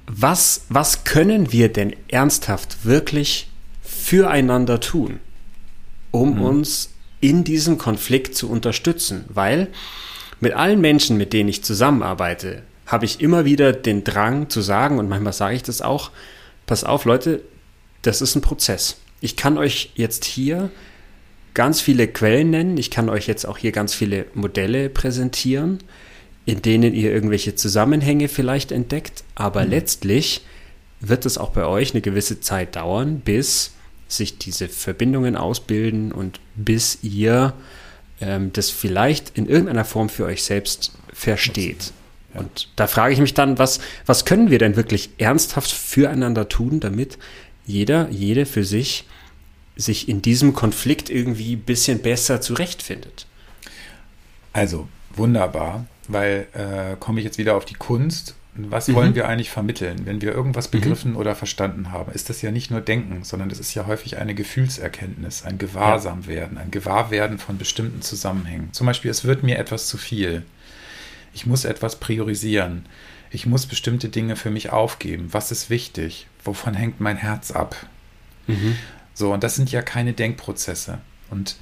[0.06, 3.50] was, was können wir denn ernsthaft wirklich
[3.82, 5.20] füreinander tun,
[6.12, 6.42] um mhm.
[6.42, 9.26] uns in diesem Konflikt zu unterstützen?
[9.30, 9.70] Weil
[10.42, 15.00] mit allen Menschen, mit denen ich zusammenarbeite, habe ich immer wieder den Drang zu sagen,
[15.00, 16.12] und manchmal sage ich das auch,
[16.66, 17.42] pass auf Leute,
[18.02, 20.70] das ist ein Prozess ich kann euch jetzt hier
[21.56, 22.78] ganz viele Quellen nennen.
[22.78, 25.80] Ich kann euch jetzt auch hier ganz viele Modelle präsentieren,
[26.46, 29.24] in denen ihr irgendwelche Zusammenhänge vielleicht entdeckt.
[29.34, 29.72] Aber mhm.
[29.72, 30.42] letztlich
[31.00, 33.72] wird es auch bei euch eine gewisse Zeit dauern, bis
[34.08, 37.54] sich diese Verbindungen ausbilden und bis ihr
[38.22, 41.94] ähm, das vielleicht in irgendeiner Form für euch selbst versteht.
[42.38, 46.80] Und da frage ich mich dann, was, was können wir denn wirklich ernsthaft füreinander tun,
[46.80, 47.18] damit
[47.66, 49.06] jeder, jede für sich
[49.76, 53.28] sich in diesem Konflikt irgendwie ein bisschen besser zurechtfindet.
[54.54, 58.36] Also, wunderbar, weil äh, komme ich jetzt wieder auf die Kunst.
[58.58, 59.16] Was wollen mhm.
[59.16, 60.80] wir eigentlich vermitteln, wenn wir irgendwas mhm.
[60.80, 61.18] begriffen mhm.
[61.18, 62.14] oder verstanden haben?
[62.14, 66.58] Ist das ja nicht nur Denken, sondern das ist ja häufig eine Gefühlserkenntnis, ein Gewahrsamwerden,
[66.58, 68.72] ein Gewahrwerden von bestimmten Zusammenhängen.
[68.72, 70.44] Zum Beispiel, es wird mir etwas zu viel.
[71.36, 72.86] Ich muss etwas priorisieren.
[73.30, 75.28] Ich muss bestimmte Dinge für mich aufgeben.
[75.32, 76.28] Was ist wichtig?
[76.46, 77.76] Wovon hängt mein Herz ab?
[78.48, 78.78] Mhm.
[79.14, 81.00] So, und das sind ja keine Denkprozesse.
[81.30, 81.58] Und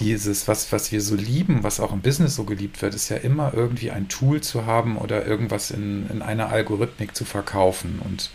[0.00, 3.16] dieses, was, was wir so lieben, was auch im Business so geliebt wird, ist ja
[3.16, 8.00] immer irgendwie ein Tool zu haben oder irgendwas in, in einer Algorithmik zu verkaufen.
[8.04, 8.30] Und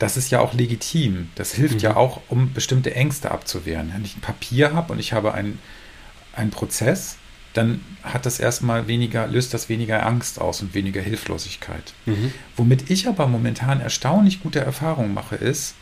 [0.00, 1.28] das ist ja auch legitim.
[1.36, 1.80] Das hilft mhm.
[1.80, 3.92] ja auch, um bestimmte Ängste abzuwehren.
[3.94, 5.60] Wenn ich ein Papier habe und ich habe einen,
[6.34, 7.16] einen Prozess,
[7.52, 11.94] dann hat das erstmal weniger, löst das weniger Angst aus und weniger Hilflosigkeit.
[12.06, 12.32] Mhm.
[12.56, 15.74] Womit ich aber momentan erstaunlich gute Erfahrungen mache, ist,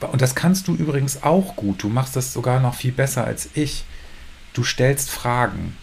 [0.00, 3.48] und das kannst du übrigens auch gut, du machst das sogar noch viel besser als
[3.54, 3.84] ich,
[4.52, 5.76] du stellst Fragen.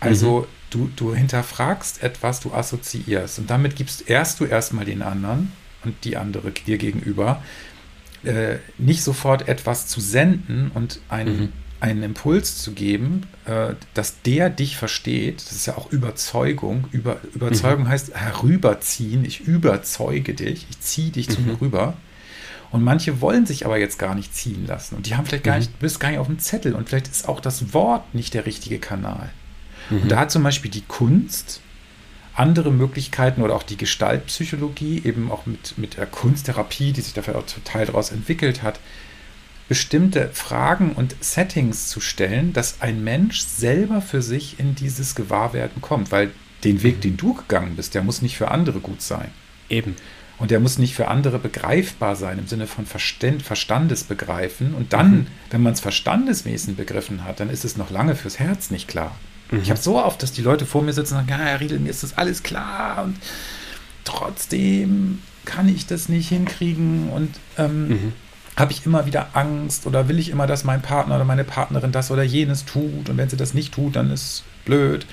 [0.00, 0.46] Also mhm.
[0.70, 5.52] du, du hinterfragst etwas, du assoziierst und damit gibst erst du erstmal den anderen
[5.84, 7.42] und die andere dir gegenüber
[8.24, 14.22] äh, nicht sofort etwas zu senden und einen mhm einen Impuls zu geben, äh, dass
[14.22, 15.40] der dich versteht.
[15.40, 16.84] Das ist ja auch Überzeugung.
[16.92, 17.88] Über, Überzeugung mhm.
[17.88, 19.24] heißt herüberziehen.
[19.24, 20.66] Ich überzeuge dich.
[20.70, 21.32] Ich ziehe dich mhm.
[21.32, 21.94] zu mir rüber.
[22.70, 24.94] Und manche wollen sich aber jetzt gar nicht ziehen lassen.
[24.94, 25.60] Und die haben vielleicht gar mhm.
[25.60, 26.74] nicht, du bist gar nicht auf dem Zettel.
[26.74, 29.30] Und vielleicht ist auch das Wort nicht der richtige Kanal.
[29.88, 30.08] Und mhm.
[30.08, 31.60] da hat zum Beispiel die Kunst
[32.34, 37.36] andere Möglichkeiten oder auch die Gestaltpsychologie, eben auch mit, mit der Kunsttherapie, die sich dafür
[37.36, 38.78] auch total daraus entwickelt hat,
[39.70, 45.80] bestimmte Fragen und Settings zu stellen, dass ein Mensch selber für sich in dieses Gewahrwerden
[45.80, 46.32] kommt, weil
[46.64, 49.30] den Weg, den du gegangen bist, der muss nicht für andere gut sein.
[49.68, 49.94] Eben.
[50.38, 54.74] Und der muss nicht für andere begreifbar sein, im Sinne von Verstandes begreifen.
[54.74, 55.26] Und dann, mhm.
[55.50, 59.14] wenn man es verstandesmäßig begriffen hat, dann ist es noch lange fürs Herz nicht klar.
[59.52, 59.60] Mhm.
[59.62, 61.78] Ich habe so oft, dass die Leute vor mir sitzen und sagen, ja, Herr Riedel,
[61.78, 63.18] mir ist das alles klar und
[64.04, 68.12] trotzdem kann ich das nicht hinkriegen und ähm, mhm
[68.60, 71.92] habe ich immer wieder Angst oder will ich immer, dass mein Partner oder meine Partnerin
[71.92, 75.06] das oder jenes tut und wenn sie das nicht tut, dann ist blöd.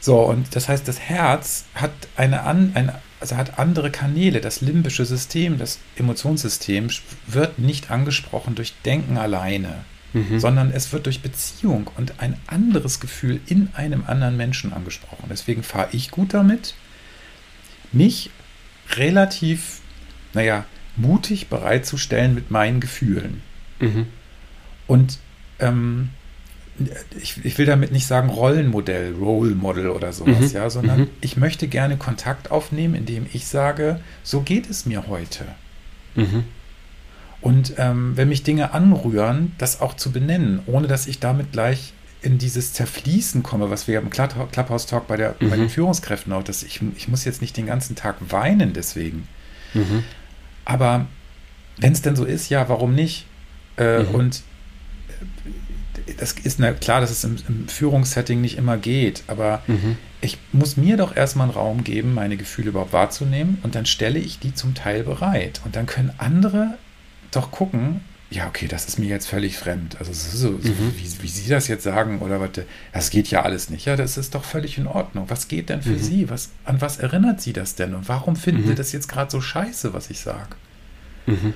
[0.00, 4.40] So, und das heißt, das Herz hat eine, eine also hat andere Kanäle.
[4.40, 6.88] Das limbische System, das Emotionssystem
[7.26, 10.38] wird nicht angesprochen durch Denken alleine, mhm.
[10.38, 15.24] sondern es wird durch Beziehung und ein anderes Gefühl in einem anderen Menschen angesprochen.
[15.30, 16.74] Deswegen fahre ich gut damit,
[17.92, 18.30] mich
[18.90, 19.80] relativ,
[20.34, 20.64] naja,
[20.98, 23.42] mutig bereitzustellen mit meinen Gefühlen.
[23.80, 24.06] Mhm.
[24.86, 25.18] Und
[25.58, 26.10] ähm,
[27.20, 30.56] ich, ich, will damit nicht sagen Rollenmodell, Role Model oder sowas, mhm.
[30.56, 31.08] ja, sondern mhm.
[31.20, 35.44] ich möchte gerne Kontakt aufnehmen, indem ich sage, so geht es mir heute.
[36.14, 36.44] Mhm.
[37.40, 41.92] Und ähm, wenn mich Dinge anrühren, das auch zu benennen, ohne dass ich damit gleich
[42.20, 45.70] in dieses Zerfließen komme, was wir im Clubhouse-Talk bei, bei den mhm.
[45.70, 49.28] Führungskräften auch, dass ich, ich muss jetzt nicht den ganzen Tag weinen deswegen.
[50.68, 51.06] Aber
[51.78, 53.26] wenn es denn so ist, ja, warum nicht?
[53.78, 54.14] Äh, mhm.
[54.14, 54.42] Und
[56.18, 59.96] das ist na, klar, dass es im, im, Führungssetting nicht immer geht, aber mhm.
[60.20, 64.18] ich muss mir doch erstmal einen Raum geben, meine Gefühle überhaupt wahrzunehmen und dann stelle
[64.18, 65.62] ich die zum Teil bereit.
[65.64, 66.76] Und dann können andere
[67.30, 69.96] doch gucken, ja, okay, das ist mir jetzt völlig fremd.
[69.98, 70.92] Also so, so mhm.
[70.96, 72.50] wie, wie, Sie das jetzt sagen oder was,
[72.92, 73.86] das geht ja alles nicht.
[73.86, 75.30] Ja, das ist doch völlig in Ordnung.
[75.30, 75.98] Was geht denn für mhm.
[75.98, 76.30] Sie?
[76.30, 77.94] Was, an was erinnert Sie das denn?
[77.94, 78.76] Und warum finden Sie mhm.
[78.76, 80.56] das jetzt gerade so scheiße, was ich sage?
[81.26, 81.54] Mhm.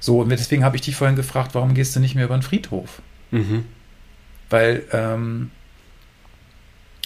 [0.00, 2.42] So, und deswegen habe ich dich vorhin gefragt, warum gehst du nicht mehr über den
[2.42, 3.00] Friedhof?
[3.30, 3.64] Mhm.
[4.50, 5.52] Weil ähm,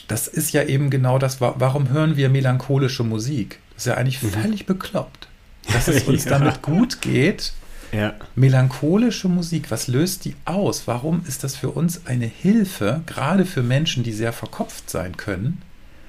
[0.08, 3.60] das ist ja eben genau das, warum hören wir melancholische Musik?
[3.74, 4.30] Das ist ja eigentlich mhm.
[4.30, 5.28] völlig bekloppt.
[5.70, 7.52] Dass es uns damit gut geht.
[7.92, 8.14] Ja.
[8.34, 10.86] Melancholische Musik, was löst die aus?
[10.86, 15.62] Warum ist das für uns eine Hilfe, gerade für Menschen, die sehr verkopft sein können?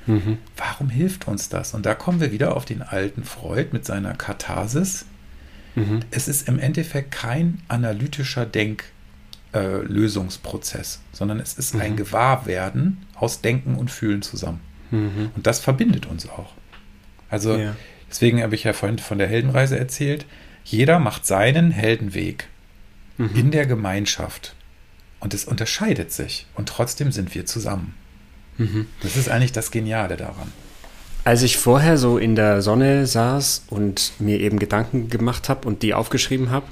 [0.06, 0.38] Mhm.
[0.58, 1.74] Warum hilft uns das?
[1.74, 5.06] Und da kommen wir wieder auf den alten Freud mit seiner Katharsis.
[5.76, 6.02] Mhm.
[6.12, 8.86] Es ist im Endeffekt kein analytischer Denk-
[9.52, 9.80] äh,
[11.12, 11.82] sondern es ist mhm.
[11.82, 14.62] ein Gewahrwerden aus Denken und Fühlen zusammen.
[14.92, 15.32] Mhm.
[15.36, 16.54] Und das verbindet uns auch.
[17.30, 17.76] Also ja.
[18.10, 20.26] deswegen habe ich ja vorhin von der Heldenreise erzählt.
[20.70, 22.48] Jeder macht seinen Heldenweg
[23.18, 23.32] mhm.
[23.36, 24.56] in der Gemeinschaft.
[25.20, 26.46] Und es unterscheidet sich.
[26.54, 27.96] Und trotzdem sind wir zusammen.
[28.58, 28.86] Mhm.
[29.02, 30.52] Das ist eigentlich das Geniale daran.
[31.24, 35.82] Als ich vorher so in der Sonne saß und mir eben Gedanken gemacht habe und
[35.82, 36.68] die aufgeschrieben habe,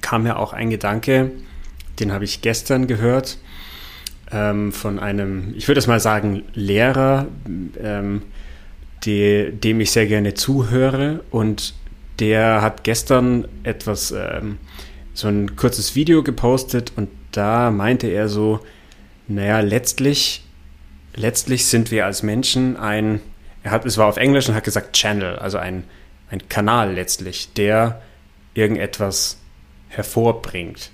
[0.00, 1.30] kam mir auch ein Gedanke,
[2.00, 3.38] den habe ich gestern gehört
[4.30, 7.26] ähm, von einem, ich würde es mal sagen, Lehrer,
[7.80, 8.22] ähm,
[9.04, 11.20] die, dem ich sehr gerne zuhöre.
[11.30, 11.74] Und
[12.18, 14.58] der hat gestern etwas, ähm,
[15.14, 18.60] so ein kurzes Video gepostet und da meinte er so,
[19.26, 20.44] naja, letztlich,
[21.14, 23.20] letztlich sind wir als Menschen ein,
[23.62, 25.84] er hat, es war auf Englisch und hat gesagt Channel, also ein,
[26.30, 28.02] ein Kanal letztlich, der
[28.54, 29.38] irgendetwas
[29.88, 30.90] hervorbringt.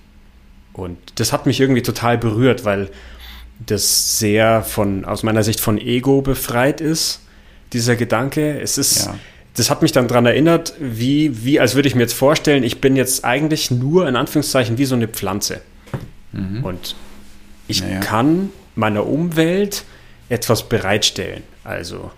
[0.73, 2.91] Und das hat mich irgendwie total berührt, weil
[3.65, 7.21] das sehr von, aus meiner Sicht von Ego befreit ist,
[7.73, 8.61] dieser Gedanke.
[8.61, 9.15] Es ist, ja.
[9.55, 12.81] Das hat mich dann daran erinnert, wie, wie, als würde ich mir jetzt vorstellen, ich
[12.81, 15.61] bin jetzt eigentlich nur in Anführungszeichen wie so eine Pflanze.
[16.33, 16.65] Mhm.
[16.65, 16.97] Und
[17.69, 18.01] ich naja.
[18.01, 19.85] kann meiner Umwelt
[20.29, 21.45] etwas bereitstellen.
[21.63, 22.11] Also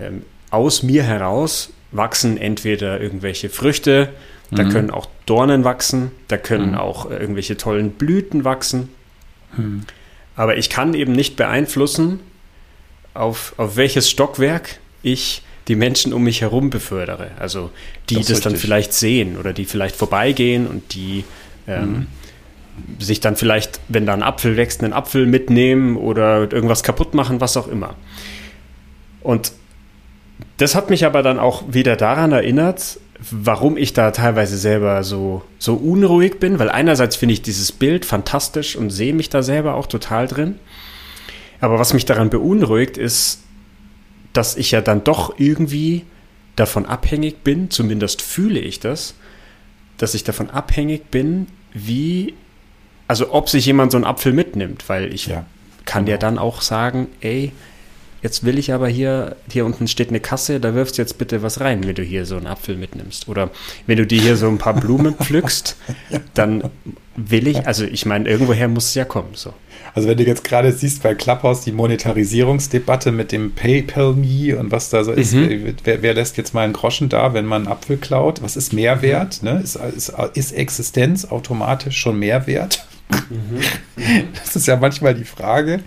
[0.00, 4.08] ähm, aus mir heraus wachsen entweder irgendwelche Früchte,
[4.50, 4.70] da mhm.
[4.70, 6.78] können auch Dornen wachsen, da können mhm.
[6.78, 8.88] auch irgendwelche tollen Blüten wachsen.
[9.56, 9.82] Mhm.
[10.36, 12.20] Aber ich kann eben nicht beeinflussen,
[13.12, 17.30] auf, auf welches Stockwerk ich die Menschen um mich herum befördere.
[17.38, 17.70] Also
[18.08, 21.24] die das, das dann vielleicht sehen oder die vielleicht vorbeigehen und die
[21.66, 22.06] ähm,
[22.86, 23.00] mhm.
[23.00, 27.40] sich dann vielleicht, wenn da ein Apfel wächst, einen Apfel mitnehmen oder irgendwas kaputt machen,
[27.40, 27.94] was auch immer.
[29.20, 29.52] Und
[30.56, 32.98] das hat mich aber dann auch wieder daran erinnert,
[33.30, 38.04] warum ich da teilweise selber so, so unruhig bin, weil einerseits finde ich dieses Bild
[38.04, 40.58] fantastisch und sehe mich da selber auch total drin.
[41.60, 43.42] Aber was mich daran beunruhigt, ist,
[44.32, 46.04] dass ich ja dann doch irgendwie
[46.56, 49.14] davon abhängig bin, zumindest fühle ich das,
[49.96, 52.34] dass ich davon abhängig bin, wie,
[53.06, 55.46] also ob sich jemand so einen Apfel mitnimmt, weil ich ja,
[55.84, 56.14] kann genau.
[56.14, 57.52] ja dann auch sagen, ey,
[58.22, 61.42] jetzt will ich aber hier, hier unten steht eine Kasse, da wirfst du jetzt bitte
[61.42, 63.28] was rein, wenn du hier so einen Apfel mitnimmst.
[63.28, 63.50] Oder
[63.86, 65.76] wenn du dir hier so ein paar Blumen pflückst,
[66.34, 66.64] dann
[67.16, 69.30] will ich, also ich meine, irgendwoher muss es ja kommen.
[69.34, 69.54] So.
[69.94, 74.90] Also wenn du jetzt gerade siehst bei Clubhouse die Monetarisierungsdebatte mit dem PayPal-Me und was
[74.90, 75.74] da so ist, mhm.
[75.84, 78.42] wer, wer, lässt jetzt mal einen Groschen da, wenn man einen Apfel klaut?
[78.42, 79.42] Was ist Mehrwert?
[79.42, 79.60] Ne?
[79.62, 82.86] Ist, ist, ist Existenz automatisch schon Mehrwert?
[83.10, 83.60] Mhm.
[84.34, 85.80] Das ist ja manchmal die Frage.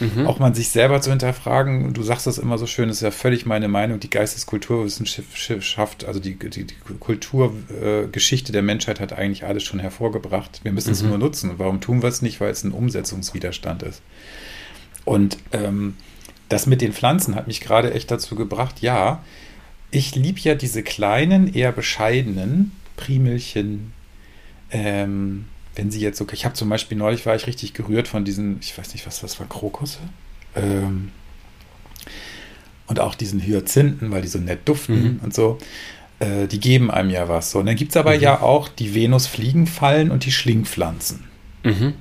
[0.00, 0.26] Mhm.
[0.26, 1.92] auch mal sich selber zu hinterfragen.
[1.92, 4.00] Du sagst das immer so schön, das ist ja völlig meine Meinung.
[4.00, 10.60] Die Geisteskulturwissenschaft, also die, die, die Kulturgeschichte äh, der Menschheit hat eigentlich alles schon hervorgebracht.
[10.62, 11.10] Wir müssen es mhm.
[11.10, 11.52] nur nutzen.
[11.58, 12.40] Warum tun wir es nicht?
[12.40, 14.02] Weil es ein Umsetzungswiderstand ist.
[15.04, 15.96] Und ähm,
[16.48, 19.22] das mit den Pflanzen hat mich gerade echt dazu gebracht, ja,
[19.90, 23.92] ich liebe ja diese kleinen, eher bescheidenen Primelchen,
[24.70, 28.24] ähm, wenn sie jetzt so, ich habe zum Beispiel neulich war ich richtig gerührt von
[28.24, 30.00] diesen, ich weiß nicht, was das war, Krokusse?
[30.56, 31.12] Ähm,
[32.86, 35.20] und auch diesen Hyazinthen, weil die so nett duften mhm.
[35.22, 35.58] und so.
[36.18, 37.52] Äh, die geben einem ja was.
[37.52, 37.60] So.
[37.60, 38.20] Und dann gibt es aber mhm.
[38.20, 41.24] ja auch die Venusfliegenfallen und die Schlingpflanzen.
[41.62, 41.94] Mhm.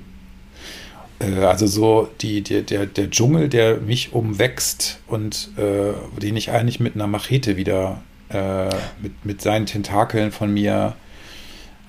[1.20, 6.52] Äh, also so die, die, der, der Dschungel, der mich umwächst und äh, den ich
[6.52, 8.70] eigentlich mit einer Machete wieder äh,
[9.02, 10.96] mit, mit seinen Tentakeln von mir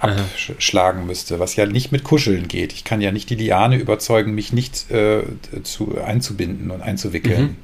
[0.01, 2.73] abschlagen müsste, was ja nicht mit Kuscheln geht.
[2.73, 5.23] Ich kann ja nicht die Liane überzeugen, mich nicht äh,
[5.63, 7.43] zu, einzubinden und einzuwickeln.
[7.43, 7.57] Mhm.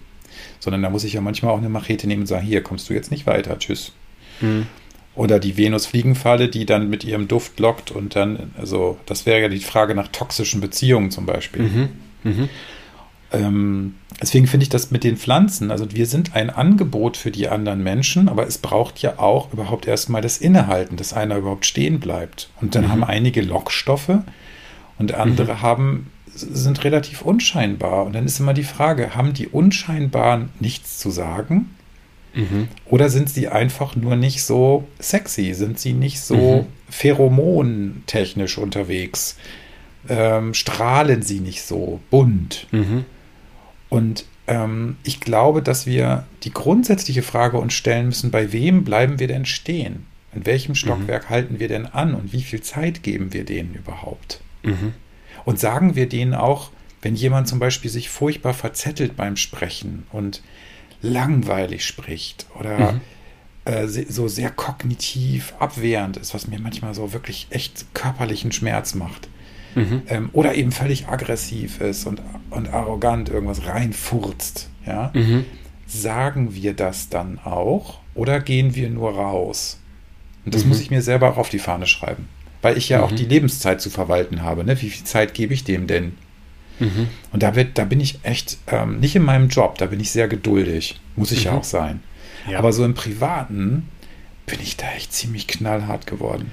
[0.61, 2.95] Sondern da muss ich ja manchmal auch eine Machete nehmen und sagen, hier kommst du
[2.95, 3.93] jetzt nicht weiter, tschüss.
[4.41, 4.67] Mhm.
[5.15, 9.49] Oder die Venus-Fliegenfalle, die dann mit ihrem Duft lockt und dann, also das wäre ja
[9.49, 11.63] die Frage nach toxischen Beziehungen zum Beispiel.
[11.63, 11.89] Mhm.
[13.33, 17.49] Ähm, deswegen finde ich das mit den Pflanzen, also wir sind ein Angebot für die
[17.49, 21.99] anderen Menschen, aber es braucht ja auch überhaupt erstmal das Innehalten, dass einer überhaupt stehen
[21.99, 22.51] bleibt.
[22.61, 22.93] Und dann mhm.
[22.93, 24.19] haben einige Lockstoffe
[24.99, 25.63] und andere mhm.
[25.63, 28.05] haben, sind relativ unscheinbar.
[28.05, 31.71] Und dann ist immer die Frage, haben die Unscheinbaren nichts zu sagen?
[32.35, 32.69] Mhm.
[32.85, 35.55] Oder sind sie einfach nur nicht so sexy?
[35.55, 36.93] Sind sie nicht so mhm.
[36.93, 39.37] pheromontechnisch unterwegs?
[40.09, 42.69] Ähm, strahlen sie nicht so bunt?
[42.71, 43.05] Mhm.
[43.89, 49.19] Und ähm, ich glaube, dass wir die grundsätzliche Frage uns stellen müssen, bei wem bleiben
[49.19, 50.07] wir denn stehen?
[50.35, 50.77] In welchem mhm.
[50.77, 51.31] Stockwerk mhm.
[51.31, 54.41] halten wir denn an und wie viel Zeit geben wir denen überhaupt?
[54.63, 54.93] Mhm.
[55.45, 56.71] Und sagen wir denen auch,
[57.03, 60.43] wenn jemand zum Beispiel sich furchtbar verzettelt beim Sprechen und
[61.03, 63.01] langweilig spricht oder mhm.
[63.65, 69.29] äh, so sehr kognitiv abwehrend ist, was mir manchmal so wirklich echt körperlichen Schmerz macht,
[69.77, 70.03] mhm.
[70.09, 75.45] ähm, oder eben völlig aggressiv ist und, und arrogant irgendwas reinfurzt, ja, mhm.
[75.87, 79.79] sagen wir das dann auch oder gehen wir nur raus?
[80.45, 80.71] Und das mhm.
[80.71, 82.29] muss ich mir selber auch auf die Fahne schreiben,
[82.63, 83.17] weil ich ja auch mhm.
[83.17, 84.65] die Lebenszeit zu verwalten habe.
[84.65, 84.81] Ne?
[84.81, 86.15] Wie viel Zeit gebe ich dem denn?
[86.79, 87.09] Mhm.
[87.33, 90.11] Und da, wird, da bin ich echt ähm, nicht in meinem Job, da bin ich
[90.11, 92.01] sehr geduldig, muss ich ja auch sein.
[92.51, 92.59] Ja.
[92.59, 93.89] Aber so im Privaten
[94.47, 96.53] bin ich da echt ziemlich knallhart geworden.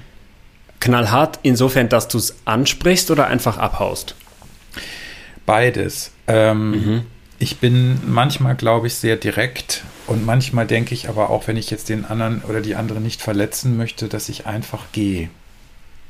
[0.84, 4.16] Knallhart insofern, dass du es ansprichst oder einfach abhaust?
[5.46, 6.10] Beides.
[6.26, 7.02] Ähm, mhm.
[7.38, 11.70] Ich bin manchmal, glaube ich, sehr direkt und manchmal denke ich aber auch, wenn ich
[11.70, 15.30] jetzt den anderen oder die andere nicht verletzen möchte, dass ich einfach gehe.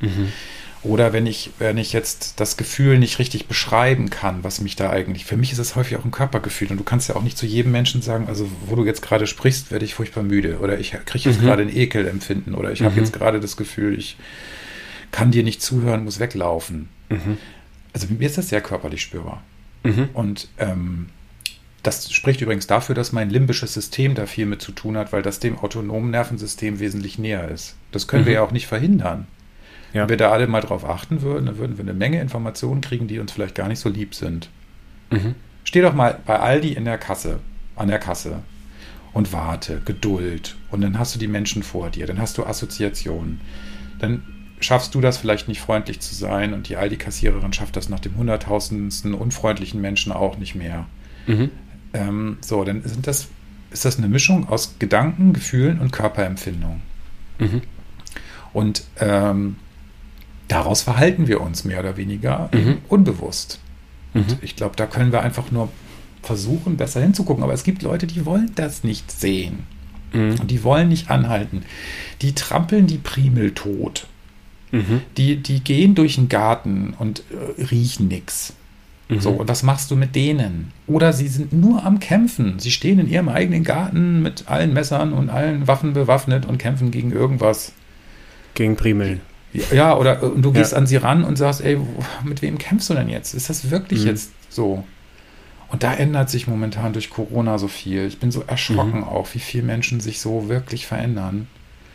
[0.01, 0.33] Mhm.
[0.83, 4.91] Oder wenn ich, wenn ich jetzt das Gefühl nicht richtig beschreiben kann, was mich da
[4.91, 5.25] eigentlich.
[5.25, 7.47] Für mich ist es häufig auch ein Körpergefühl und du kannst ja auch nicht zu
[7.47, 10.97] jedem Menschen sagen, also wo du jetzt gerade sprichst, werde ich furchtbar müde oder ich
[11.07, 11.47] kriege jetzt mhm.
[11.47, 12.87] gerade ein Ekelempfinden oder ich mhm.
[12.87, 14.17] habe jetzt gerade das Gefühl, ich
[15.14, 16.88] kann dir nicht zuhören, muss weglaufen.
[17.09, 17.38] Mhm.
[17.92, 19.44] Also mir ist das sehr körperlich spürbar.
[19.85, 20.09] Mhm.
[20.12, 21.07] Und ähm,
[21.85, 25.22] das spricht übrigens dafür, dass mein limbisches System da viel mit zu tun hat, weil
[25.22, 27.77] das dem autonomen Nervensystem wesentlich näher ist.
[27.92, 28.35] Das können wir mhm.
[28.35, 29.29] ja auch nicht verhindern.
[29.92, 30.03] Ja.
[30.03, 33.07] Wenn wir da alle mal drauf achten würden, dann würden wir eine Menge Informationen kriegen,
[33.07, 34.50] die uns vielleicht gar nicht so lieb sind.
[35.12, 35.37] Mhm.
[35.62, 37.38] Steh doch mal bei Aldi in der Kasse,
[37.77, 38.42] an der Kasse
[39.12, 40.57] und warte, Geduld.
[40.72, 43.40] Und dann hast du die Menschen vor dir, dann hast du Assoziationen.
[44.00, 44.24] Dann
[44.61, 48.17] schaffst du das vielleicht nicht freundlich zu sein und die Aldi-Kassiererin schafft das nach dem
[48.17, 50.87] hunderttausendsten unfreundlichen Menschen auch nicht mehr.
[51.27, 51.51] Mhm.
[51.93, 53.29] Ähm, so, dann sind das,
[53.71, 56.83] ist das eine Mischung aus Gedanken, Gefühlen und Körperempfindungen.
[57.38, 57.62] Mhm.
[58.53, 59.57] Und ähm,
[60.49, 62.79] daraus verhalten wir uns mehr oder weniger mhm.
[62.88, 63.61] unbewusst.
[64.14, 64.38] Und mhm.
[64.43, 65.71] ich glaube, da können wir einfach nur
[66.23, 67.45] versuchen, besser hinzugucken.
[67.45, 69.67] Aber es gibt Leute, die wollen das nicht sehen.
[70.12, 70.40] Mhm.
[70.40, 71.64] Und die wollen nicht anhalten.
[72.23, 74.07] Die trampeln die Primel tot.
[74.75, 75.03] Mhm.
[75.17, 78.55] Die, die gehen durch den Garten und äh, riechen nichts.
[79.09, 79.21] Mhm.
[79.21, 80.73] So, und was machst du mit denen?
[80.87, 82.59] Oder sie sind nur am Kämpfen.
[82.59, 86.91] Sie stehen in ihrem eigenen Garten mit allen Messern und allen Waffen bewaffnet und kämpfen
[86.91, 87.73] gegen irgendwas.
[88.55, 89.21] Gegen Primel.
[89.73, 90.79] Ja, oder und du gehst ja.
[90.79, 91.79] an sie ran und sagst, ey,
[92.25, 93.35] mit wem kämpfst du denn jetzt?
[93.35, 94.09] Ist das wirklich mhm.
[94.09, 94.85] jetzt so?
[95.69, 98.07] Und da ändert sich momentan durch Corona so viel.
[98.07, 99.05] Ich bin so erschrocken mhm.
[99.05, 101.47] auch, wie viele Menschen sich so wirklich verändern.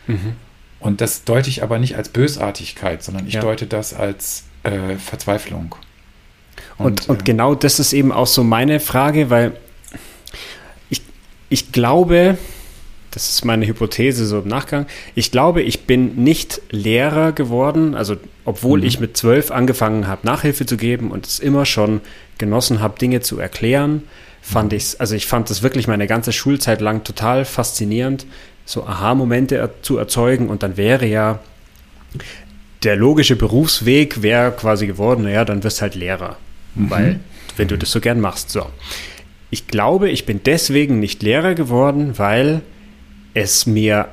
[0.06, 0.32] Mhm.
[0.80, 3.40] Und das deute ich aber nicht als Bösartigkeit, sondern ich ja.
[3.40, 5.74] deute das als äh, Verzweiflung.
[6.78, 9.52] Und, und, und, äh, genau das ist eben auch so meine Frage, weil
[10.88, 11.02] ich,
[11.50, 12.38] ich glaube,
[13.10, 14.86] das ist meine Hypothese so im Nachgang.
[15.14, 18.86] Ich glaube, ich bin nicht Lehrer geworden, also obwohl mhm.
[18.86, 22.00] ich mit zwölf angefangen habe, Nachhilfe zu geben und es immer schon
[22.38, 24.04] genossen habe, Dinge zu erklären,
[24.40, 24.76] fand mhm.
[24.76, 28.26] ich es, also ich fand es wirklich meine ganze Schulzeit lang total faszinierend,
[28.70, 31.40] so Aha-Momente zu erzeugen und dann wäre ja
[32.84, 36.36] der logische Berufsweg wäre quasi geworden, naja, dann wirst du halt Lehrer,
[36.74, 36.90] mhm.
[36.90, 37.20] weil
[37.56, 38.66] wenn du das so gern machst, so.
[39.50, 42.62] Ich glaube, ich bin deswegen nicht Lehrer geworden, weil
[43.34, 44.08] es mir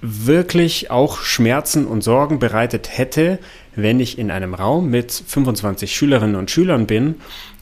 [0.00, 3.38] wirklich auch Schmerzen und Sorgen bereitet hätte,
[3.76, 7.16] wenn ich in einem Raum mit 25 Schülerinnen und Schülern bin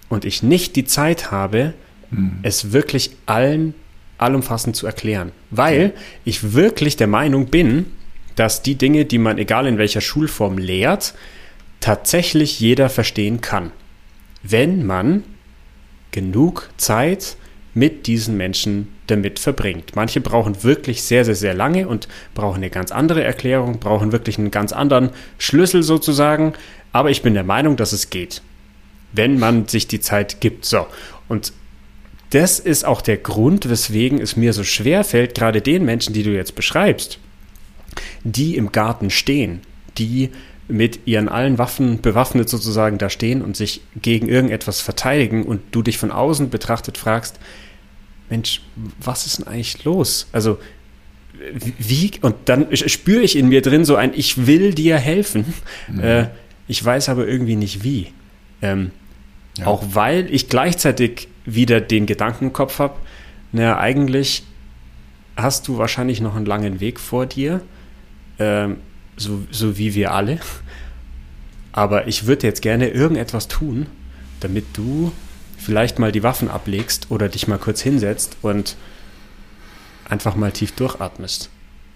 [0.09, 1.75] und ich nicht die Zeit habe,
[2.11, 2.39] mhm.
[2.43, 3.75] es wirklich allen
[4.19, 5.33] allumfassend zu erklären.
[5.51, 5.95] Weil
[6.25, 7.87] ich wirklich der Meinung bin,
[8.37, 11.15] dass die Dinge, die man egal in welcher Schulform lehrt,
[11.81, 13.73] tatsächlich jeder verstehen kann.
[14.43, 15.25] Wenn man
[16.11, 17.37] genug Zeit
[17.75, 19.95] mit diesen Menschen damit verbringt.
[19.95, 24.39] Manche brauchen wirklich sehr, sehr, sehr lange und brauchen eine ganz andere Erklärung, brauchen wirklich
[24.39, 26.55] einen ganz anderen Schlüssel sozusagen.
[26.93, 28.43] Aber ich bin der Meinung, dass es geht,
[29.13, 30.65] wenn man sich die Zeit gibt.
[30.65, 30.87] So.
[31.29, 31.53] Und
[32.31, 36.23] das ist auch der Grund, weswegen es mir so schwer fällt, gerade den Menschen, die
[36.23, 37.19] du jetzt beschreibst,
[38.23, 39.61] die im Garten stehen,
[39.97, 40.31] die
[40.69, 45.83] mit ihren allen Waffen bewaffnet sozusagen da stehen und sich gegen irgendetwas verteidigen und du
[45.83, 47.39] dich von außen betrachtet fragst,
[48.29, 48.61] Mensch,
[49.01, 50.29] was ist denn eigentlich los?
[50.33, 50.59] Also,
[51.79, 55.55] wie, und dann spüre ich in mir drin so ein, ich will dir helfen,
[55.89, 56.01] mhm.
[56.01, 56.29] äh,
[56.67, 58.09] ich weiß aber irgendwie nicht wie.
[58.61, 58.91] Ähm,
[59.57, 59.67] ja.
[59.67, 62.97] Auch weil ich gleichzeitig wieder den Gedanken im Kopf habe,
[63.53, 64.45] naja, eigentlich
[65.37, 67.61] hast du wahrscheinlich noch einen langen Weg vor dir,
[68.39, 68.79] ähm,
[69.17, 70.39] so, so wie wir alle.
[71.73, 73.87] Aber ich würde jetzt gerne irgendetwas tun,
[74.41, 75.13] damit du
[75.57, 78.77] vielleicht mal die Waffen ablegst oder dich mal kurz hinsetzt und
[80.09, 81.51] einfach mal tief durchatmest.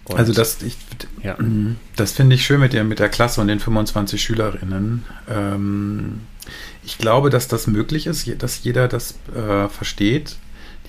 [0.04, 0.76] Und also das, ich,
[1.22, 1.36] ja.
[1.96, 5.04] das finde ich schön mit der, mit der Klasse und den 25 Schülerinnen.
[5.28, 6.20] Ähm,
[6.84, 10.36] ich glaube, dass das möglich ist, dass jeder das äh, versteht.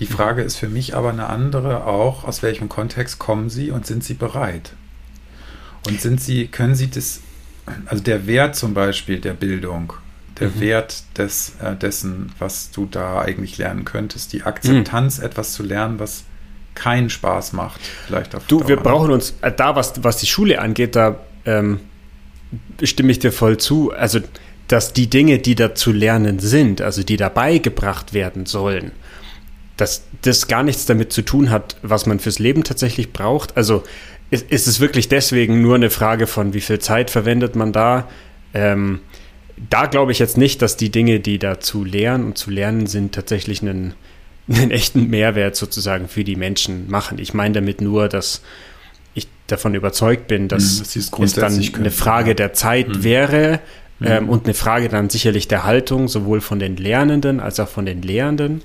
[0.00, 3.86] Die Frage ist für mich aber eine andere auch, aus welchem Kontext kommen sie und
[3.86, 4.72] sind sie bereit?
[5.86, 7.20] Und sind sie, können sie das,
[7.86, 9.92] also der Wert zum Beispiel der Bildung,
[10.40, 10.60] der mhm.
[10.60, 15.24] Wert des, äh, dessen, was du da eigentlich lernen könntest, die Akzeptanz, mhm.
[15.24, 16.24] etwas zu lernen, was
[16.74, 18.68] keinen Spaß macht, vielleicht auf Du, Dauer.
[18.68, 21.78] wir brauchen uns, äh, da was, was die Schule angeht, da ähm,
[22.82, 23.92] stimme ich dir voll zu.
[23.92, 24.20] Also,
[24.68, 28.92] dass die Dinge, die da zu lernen sind, also die dabei gebracht werden sollen,
[29.76, 33.56] dass das gar nichts damit zu tun hat, was man fürs Leben tatsächlich braucht.
[33.56, 33.82] Also
[34.30, 38.08] ist, ist es wirklich deswegen nur eine Frage von, wie viel Zeit verwendet man da?
[38.54, 39.00] Ähm,
[39.70, 42.86] da glaube ich jetzt nicht, dass die Dinge, die da zu lehren und zu lernen
[42.86, 43.94] sind, tatsächlich einen,
[44.48, 47.18] einen echten Mehrwert sozusagen für die Menschen machen.
[47.18, 48.42] Ich meine damit nur, dass
[49.14, 53.04] ich davon überzeugt bin, dass hm, es dann eine Frage der Zeit hm.
[53.04, 53.60] wäre
[54.04, 54.12] hm.
[54.12, 57.86] ähm, und eine Frage dann sicherlich der Haltung, sowohl von den Lernenden als auch von
[57.86, 58.62] den Lehrenden.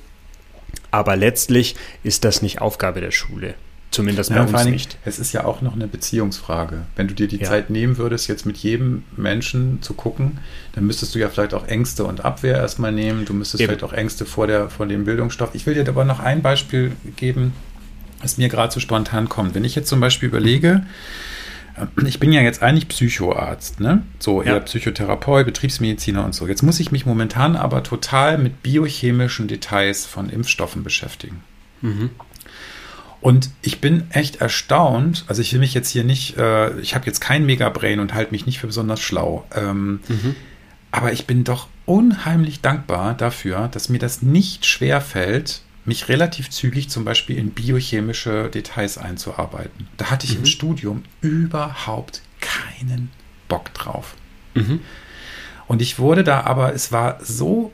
[0.91, 3.55] Aber letztlich ist das nicht Aufgabe der Schule.
[3.91, 4.97] Zumindest ja, bei uns nicht.
[5.03, 6.85] Es ist ja auch noch eine Beziehungsfrage.
[6.95, 7.47] Wenn du dir die ja.
[7.47, 10.37] Zeit nehmen würdest, jetzt mit jedem Menschen zu gucken,
[10.73, 13.25] dann müsstest du ja vielleicht auch Ängste und Abwehr erstmal nehmen.
[13.25, 13.69] Du müsstest Eben.
[13.69, 15.49] vielleicht auch Ängste vor, der, vor dem Bildungsstoff.
[15.53, 17.53] Ich will dir aber noch ein Beispiel geben,
[18.21, 19.55] was mir gerade so spontan kommt.
[19.55, 20.83] Wenn ich jetzt zum Beispiel überlege,
[22.05, 24.03] ich bin ja jetzt eigentlich Psychoarzt, ne?
[24.19, 24.59] So eher ja.
[24.59, 26.47] Psychotherapeut, Betriebsmediziner und so.
[26.47, 31.43] Jetzt muss ich mich momentan aber total mit biochemischen Details von Impfstoffen beschäftigen.
[31.81, 32.09] Mhm.
[33.21, 37.05] Und ich bin echt erstaunt, also ich will mich jetzt hier nicht, äh, ich habe
[37.05, 39.45] jetzt kein Megabrain und halte mich nicht für besonders schlau.
[39.53, 40.35] Ähm, mhm.
[40.91, 46.49] Aber ich bin doch unheimlich dankbar dafür, dass mir das nicht schwer fällt, mich relativ
[46.49, 49.87] zügig zum Beispiel in biochemische Details einzuarbeiten.
[49.97, 50.39] Da hatte ich mhm.
[50.39, 53.11] im Studium überhaupt keinen
[53.47, 54.15] Bock drauf.
[54.53, 54.81] Mhm.
[55.67, 57.71] Und ich wurde da aber, es war so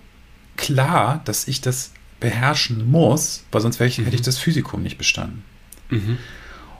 [0.58, 4.06] klar, dass ich das beherrschen muss, weil sonst ich, mhm.
[4.06, 5.44] hätte ich das Physikum nicht bestanden.
[5.90, 6.18] Mhm.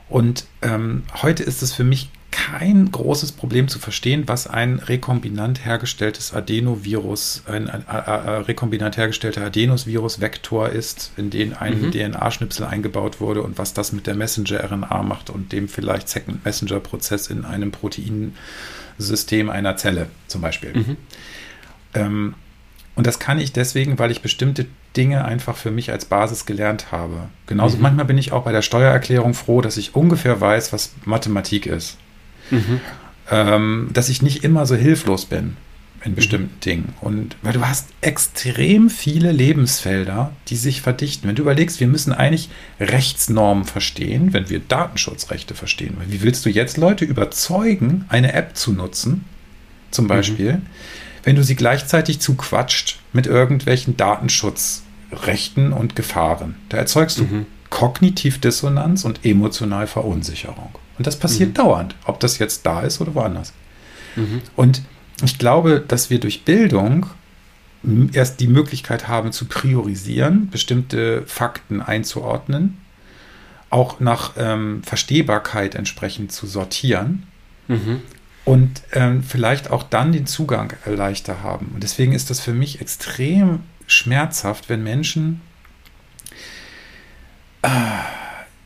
[0.08, 5.64] Und ähm, heute ist es für mich kein großes Problem zu verstehen, was ein rekombinant
[5.64, 11.92] hergestelltes Adenovirus, ein, ein, ein, ein rekombinant hergestellter Adenosvirus-Vektor ist, in den ein mhm.
[11.92, 17.46] DNA-Schnipsel eingebaut wurde und was das mit der Messenger-RNA macht und dem vielleicht Second-Messenger-Prozess in
[17.46, 20.74] einem Proteinsystem einer Zelle zum Beispiel.
[20.74, 20.96] Mhm.
[21.94, 22.34] Ähm,
[22.96, 26.92] und das kann ich deswegen, weil ich bestimmte Dinge einfach für mich als Basis gelernt
[26.92, 27.30] habe.
[27.46, 27.82] Genauso mhm.
[27.82, 31.96] manchmal bin ich auch bei der Steuererklärung froh, dass ich ungefähr weiß, was Mathematik ist.
[32.50, 32.80] Mhm.
[33.30, 35.56] Ähm, dass ich nicht immer so hilflos bin
[36.06, 36.60] in bestimmten mhm.
[36.60, 36.94] Dingen.
[37.00, 41.28] Und weil du hast extrem viele Lebensfelder, die sich verdichten.
[41.28, 45.96] Wenn du überlegst, wir müssen eigentlich Rechtsnormen verstehen, wenn wir Datenschutzrechte verstehen.
[46.06, 49.24] Wie willst du jetzt Leute überzeugen, eine App zu nutzen,
[49.90, 50.06] zum.
[50.06, 50.66] Beispiel, mhm.
[51.24, 56.54] wenn du sie gleichzeitig zuquatscht mit irgendwelchen Datenschutzrechten und Gefahren?
[56.68, 57.46] Da erzeugst du mhm.
[57.70, 60.78] kognitiv Dissonanz und emotional Verunsicherung.
[60.98, 61.54] Und das passiert mhm.
[61.54, 63.52] dauernd, ob das jetzt da ist oder woanders.
[64.16, 64.42] Mhm.
[64.56, 64.82] Und
[65.22, 67.06] ich glaube, dass wir durch Bildung
[68.12, 72.78] erst die Möglichkeit haben zu priorisieren, bestimmte Fakten einzuordnen,
[73.70, 77.24] auch nach ähm, Verstehbarkeit entsprechend zu sortieren
[77.68, 78.00] mhm.
[78.44, 81.70] und ähm, vielleicht auch dann den Zugang leichter haben.
[81.74, 85.40] Und deswegen ist das für mich extrem schmerzhaft, wenn Menschen
[87.62, 87.68] äh,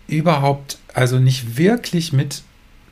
[0.08, 2.42] überhaupt, also nicht wirklich mit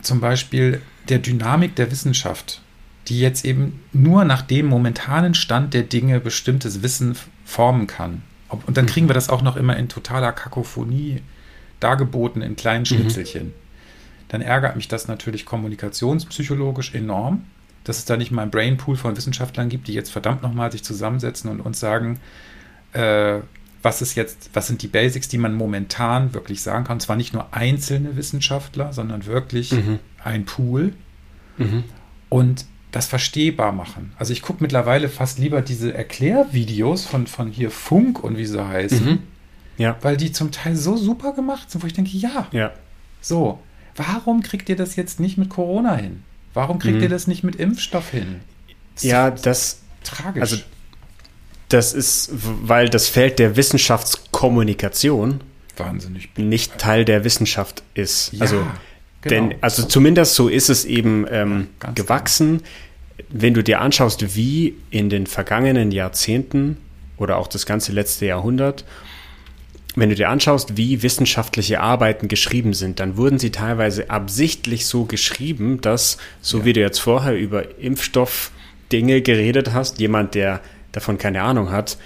[0.03, 2.61] zum Beispiel der Dynamik der Wissenschaft
[3.09, 8.23] die jetzt eben nur nach dem momentanen Stand der Dinge bestimmtes Wissen formen kann.
[8.67, 11.23] Und dann kriegen wir das auch noch immer in totaler Kakophonie
[11.81, 12.87] dargeboten in kleinen mhm.
[12.87, 13.47] Schnitzelchen.
[13.49, 13.55] Mhm.
[14.29, 17.45] Dann ärgert mich das natürlich kommunikationspsychologisch enorm,
[17.85, 20.85] dass es da nicht mal einen Brainpool von Wissenschaftlern gibt, die jetzt verdammt nochmal sich
[20.85, 22.21] zusammensetzen und uns sagen,
[22.93, 23.39] äh,
[23.83, 26.97] was ist jetzt, was sind die Basics, die man momentan wirklich sagen kann.
[26.97, 29.99] Und zwar nicht nur einzelne Wissenschaftler, sondern wirklich mhm.
[30.23, 30.95] ein Pool.
[31.59, 31.85] Mhm.
[32.29, 34.13] Und das verstehbar machen.
[34.17, 38.67] Also ich gucke mittlerweile fast lieber diese Erklärvideos von, von hier Funk und wie sie
[38.67, 39.07] heißen.
[39.07, 39.19] Mhm.
[39.77, 39.97] Ja.
[40.01, 42.49] Weil die zum Teil so super gemacht sind, wo ich denke, ja.
[42.51, 42.73] Ja.
[43.21, 43.61] So,
[43.95, 46.23] warum kriegt ihr das jetzt nicht mit Corona hin?
[46.55, 47.03] Warum kriegt mhm.
[47.03, 48.41] ihr das nicht mit Impfstoff hin?
[48.95, 49.83] Das ja, das.
[50.03, 50.41] Tragisch.
[50.41, 50.57] Also,
[51.69, 55.41] das ist, weil das Feld der Wissenschaftskommunikation
[55.77, 58.33] wahnsinnig nicht Teil der Wissenschaft ist.
[58.33, 58.41] Ja.
[58.41, 58.65] Also
[59.23, 59.49] Genau.
[59.49, 62.59] Denn, also zumindest so ist es eben ähm, ja, gewachsen.
[62.59, 63.29] Genau.
[63.31, 66.79] Wenn du dir anschaust, wie in den vergangenen Jahrzehnten
[67.17, 68.85] oder auch das ganze letzte Jahrhundert,
[69.97, 75.05] wenn du dir anschaust, wie wissenschaftliche Arbeiten geschrieben sind, dann wurden sie teilweise absichtlich so
[75.05, 76.65] geschrieben, dass, so ja.
[76.67, 80.61] wie du jetzt vorher über Impfstoffdinge geredet hast, jemand, der
[80.93, 81.99] davon keine Ahnung hat,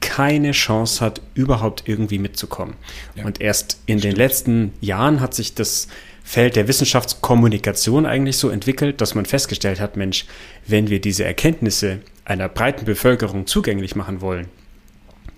[0.00, 2.74] keine Chance hat, überhaupt irgendwie mitzukommen.
[3.14, 3.24] Ja.
[3.24, 4.12] Und erst in Stimmt.
[4.12, 5.88] den letzten Jahren hat sich das
[6.22, 10.26] Feld der Wissenschaftskommunikation eigentlich so entwickelt, dass man festgestellt hat, Mensch,
[10.66, 14.48] wenn wir diese Erkenntnisse einer breiten Bevölkerung zugänglich machen wollen,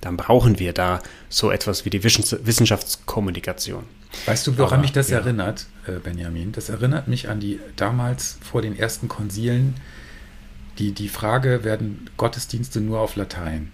[0.01, 3.85] dann brauchen wir da so etwas wie die Wissenschaftskommunikation.
[4.27, 5.19] Weißt du, woran mich das ja.
[5.19, 6.53] erinnert, äh, Benjamin?
[6.53, 9.75] Das erinnert mich an die damals vor den ersten Konzilen,
[10.79, 13.73] die, die Frage, werden Gottesdienste nur auf Latein?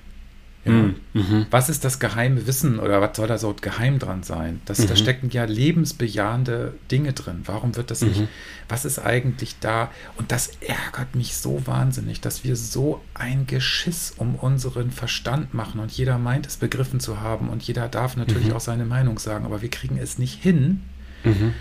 [0.64, 0.72] Ja.
[0.72, 0.94] Mhm.
[1.12, 1.46] mhm.
[1.50, 4.60] Was ist das geheime Wissen oder was soll da so geheim dran sein?
[4.64, 4.86] Das, mhm.
[4.88, 7.42] Da stecken ja lebensbejahende Dinge drin.
[7.46, 8.08] Warum wird das mhm.
[8.08, 8.22] nicht?
[8.68, 9.90] Was ist eigentlich da?
[10.16, 15.80] Und das ärgert mich so wahnsinnig, dass wir so ein Geschiss um unseren Verstand machen
[15.80, 18.54] und jeder meint es begriffen zu haben und jeder darf natürlich mhm.
[18.54, 20.82] auch seine Meinung sagen, aber wir kriegen es nicht hin,
[21.24, 21.54] mhm.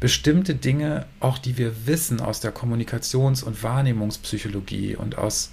[0.00, 5.50] Bestimmte Dinge, auch die wir wissen aus der Kommunikations- und Wahrnehmungspsychologie und aus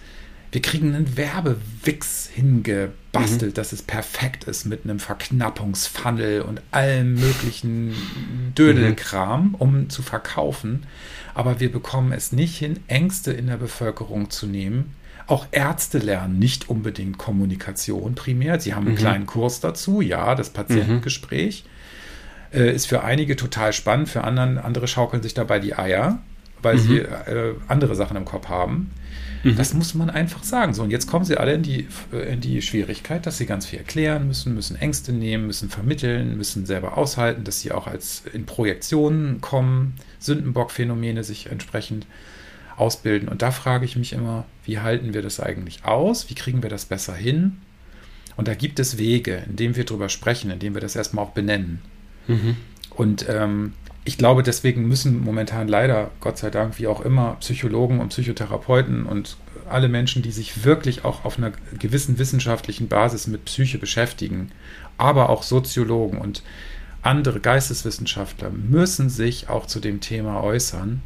[0.52, 3.54] wir kriegen einen Werbewix hingebastelt, mhm.
[3.56, 7.93] dass es perfekt ist mit einem Verknappungsfunnel und allem möglichen
[8.58, 9.56] Dödelkram, mhm.
[9.56, 10.84] um zu verkaufen.
[11.34, 14.95] Aber wir bekommen es nicht hin, Ängste in der Bevölkerung zu nehmen.
[15.28, 18.62] Auch Ärzte lernen nicht unbedingt Kommunikation primär.
[18.62, 19.00] Sie haben einen mhm.
[19.00, 21.66] kleinen Kurs dazu, ja, das Patientengespräch.
[22.54, 26.20] Äh, ist für einige total spannend, für anderen, andere schaukeln sich dabei die Eier,
[26.62, 27.06] weil sie mhm.
[27.26, 28.91] äh, andere Sachen im Kopf haben.
[29.43, 29.56] Mhm.
[29.56, 30.74] Das muss man einfach sagen.
[30.74, 33.66] So, und jetzt kommen sie alle in die, äh, in die Schwierigkeit, dass sie ganz
[33.66, 38.24] viel erklären müssen, müssen Ängste nehmen, müssen vermitteln, müssen selber aushalten, dass sie auch als
[38.34, 42.08] in Projektionen kommen, Sündenbock-Phänomene sich entsprechend
[42.78, 43.28] ausbilden.
[43.28, 46.30] Und da frage ich mich immer, wie halten wir das eigentlich aus?
[46.30, 47.58] Wie kriegen wir das besser hin?
[48.36, 51.82] Und da gibt es Wege, indem wir darüber sprechen, indem wir das erstmal auch benennen.
[52.28, 52.57] Mhm.
[52.91, 53.73] Und ähm,
[54.07, 59.05] ich glaube, deswegen müssen momentan leider, Gott sei Dank, wie auch immer, Psychologen und Psychotherapeuten
[59.05, 59.38] und
[59.69, 64.51] alle Menschen, die sich wirklich auch auf einer gewissen wissenschaftlichen Basis mit Psyche beschäftigen,
[64.97, 66.41] aber auch Soziologen und
[67.01, 71.01] andere Geisteswissenschaftler müssen sich auch zu dem Thema äußern.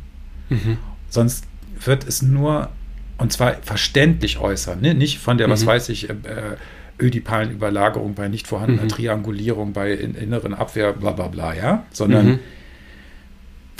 [0.49, 0.77] Mhm.
[1.09, 1.45] Sonst
[1.83, 2.69] wird es nur,
[3.17, 4.93] und zwar verständlich äußern, ne?
[4.93, 5.51] nicht von der, mhm.
[5.51, 6.15] was weiß ich, äh,
[7.01, 8.89] ödipalen Überlagerung bei nicht vorhandener mhm.
[8.89, 12.39] Triangulierung, bei in, inneren Abwehr, bla bla bla, ja, sondern mhm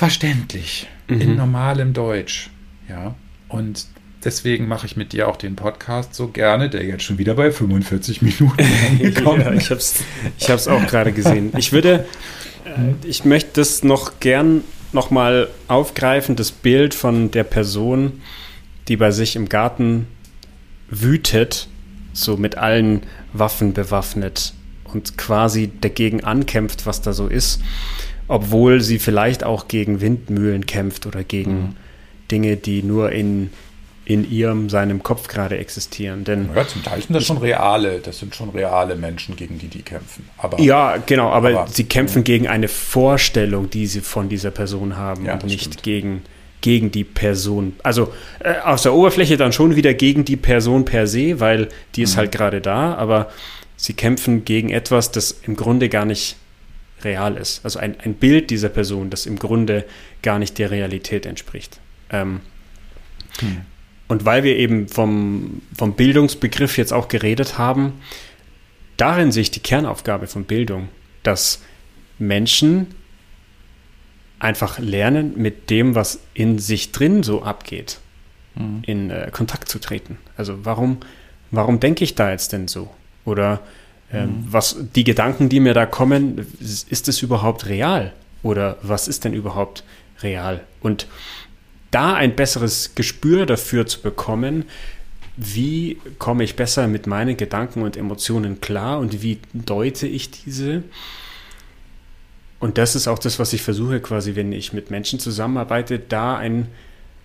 [0.02, 1.22] verständlich, mhm.
[1.22, 2.50] in normalem Deutsch.
[2.90, 3.14] Ja,
[3.50, 3.86] und
[4.24, 7.52] deswegen mache ich mit dir auch den Podcast so gerne, der jetzt schon wieder bei
[7.52, 10.04] 45 Minuten angekommen ja, ich habe es
[10.40, 11.54] ich hab's auch gerade gesehen.
[11.56, 12.08] Ich würde,
[12.66, 18.24] äh, ich möchte das noch gern nochmal aufgreifen, das Bild von der Person,
[18.88, 20.08] die bei sich im Garten
[20.90, 21.68] wütet,
[22.14, 23.02] so mit allen
[23.34, 24.54] Waffen bewaffnet
[24.94, 27.62] und quasi dagegen ankämpft, was da so ist,
[28.28, 31.76] obwohl sie vielleicht auch gegen Windmühlen kämpft oder gegen mhm.
[32.30, 33.50] Dinge, die nur in,
[34.06, 36.24] in ihrem, seinem Kopf gerade existieren.
[36.24, 39.68] Denn ja, zum Teil sind das schon reale, das sind schon reale Menschen, gegen die
[39.68, 40.28] die kämpfen.
[40.38, 42.24] Aber, ja, genau, aber, aber sie kämpfen ja.
[42.24, 45.84] gegen eine Vorstellung, die sie von dieser Person haben ja, und nicht stimmt.
[45.84, 46.22] gegen
[46.62, 47.74] gegen die Person.
[47.84, 52.04] Also äh, aus der Oberfläche dann schon wieder gegen die Person per se, weil die
[52.04, 52.20] ist mhm.
[52.20, 53.32] halt gerade da, aber
[53.76, 56.38] sie kämpfen gegen etwas, das im Grunde gar nicht
[57.04, 57.66] real ist.
[57.66, 59.86] Also ein, ein Bild dieser Person, das im Grunde
[60.22, 61.80] gar nicht der Realität entspricht.
[62.12, 62.42] Ähm,
[63.42, 63.62] mhm.
[64.08, 67.94] Und weil wir eben vom, vom Bildungsbegriff jetzt auch geredet haben,
[68.98, 70.90] darin sehe ich die Kernaufgabe von Bildung,
[71.24, 71.62] dass
[72.20, 72.88] Menschen
[74.42, 78.00] einfach lernen, mit dem, was in sich drin so abgeht,
[78.56, 78.82] mhm.
[78.86, 80.18] in äh, Kontakt zu treten.
[80.36, 80.98] Also warum,
[81.52, 82.90] warum denke ich da jetzt denn so?
[83.24, 83.62] Oder
[84.12, 84.46] ähm, mhm.
[84.50, 88.14] was die Gedanken, die mir da kommen, ist es überhaupt real?
[88.42, 89.84] Oder was ist denn überhaupt
[90.24, 90.62] real?
[90.82, 91.08] Und
[91.92, 94.66] da ein besseres Gespür dafür zu bekommen,
[95.38, 100.84] wie komme ich besser mit meinen Gedanken und Emotionen klar und wie deute ich diese?
[102.62, 106.38] Und das ist auch das, was ich versuche, quasi, wenn ich mit Menschen zusammenarbeite, da
[106.38, 106.68] ein,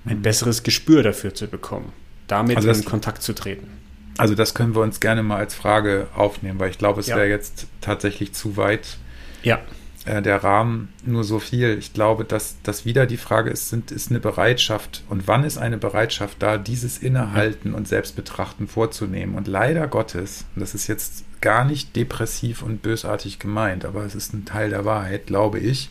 [0.06, 0.22] ein mhm.
[0.22, 1.92] besseres Gespür dafür zu bekommen,
[2.26, 3.68] damit also das, in Kontakt zu treten.
[4.16, 7.16] Also das können wir uns gerne mal als Frage aufnehmen, weil ich glaube, es ja.
[7.16, 8.96] wäre jetzt tatsächlich zu weit.
[9.42, 9.60] Ja.
[10.06, 11.76] Äh, der Rahmen nur so viel.
[11.78, 15.58] Ich glaube, dass das wieder die Frage ist, sind, ist eine Bereitschaft und wann ist
[15.58, 19.34] eine Bereitschaft da, dieses Innehalten und Selbstbetrachten vorzunehmen.
[19.34, 24.14] Und leider Gottes, und das ist jetzt gar nicht depressiv und bösartig gemeint, aber es
[24.14, 25.90] ist ein Teil der Wahrheit, glaube ich.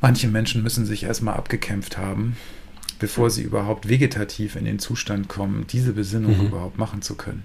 [0.00, 2.36] Manche Menschen müssen sich erstmal abgekämpft haben,
[2.98, 6.46] bevor sie überhaupt vegetativ in den Zustand kommen, diese Besinnung mhm.
[6.48, 7.44] überhaupt machen zu können.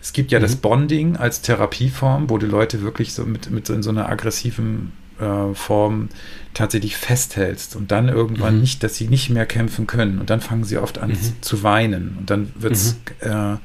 [0.00, 0.42] Es gibt ja mhm.
[0.42, 4.92] das Bonding als Therapieform, wo die Leute wirklich so mit, mit in so einer aggressiven
[5.18, 6.08] äh, Form
[6.54, 8.60] tatsächlich festhältst und dann irgendwann mhm.
[8.60, 11.18] nicht, dass sie nicht mehr kämpfen können und dann fangen sie oft an mhm.
[11.40, 13.30] zu weinen und dann wird es mhm.
[13.30, 13.56] äh,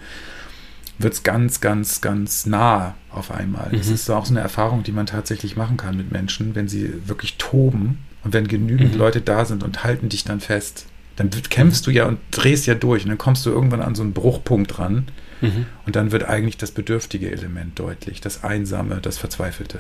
[1.00, 3.70] wird's ganz, ganz, ganz nah auf einmal.
[3.72, 3.96] Das mhm.
[3.96, 7.38] ist auch so eine Erfahrung, die man tatsächlich machen kann mit Menschen, wenn sie wirklich
[7.38, 9.00] toben und wenn genügend mhm.
[9.00, 10.86] Leute da sind und halten dich dann fest.
[11.16, 14.04] Dann kämpfst du ja und drehst ja durch und dann kommst du irgendwann an so
[14.04, 15.06] einen Bruchpunkt ran
[15.42, 15.66] Mhm.
[15.86, 19.80] Und dann wird eigentlich das bedürftige Element deutlich, das Einsame, das Verzweifelte.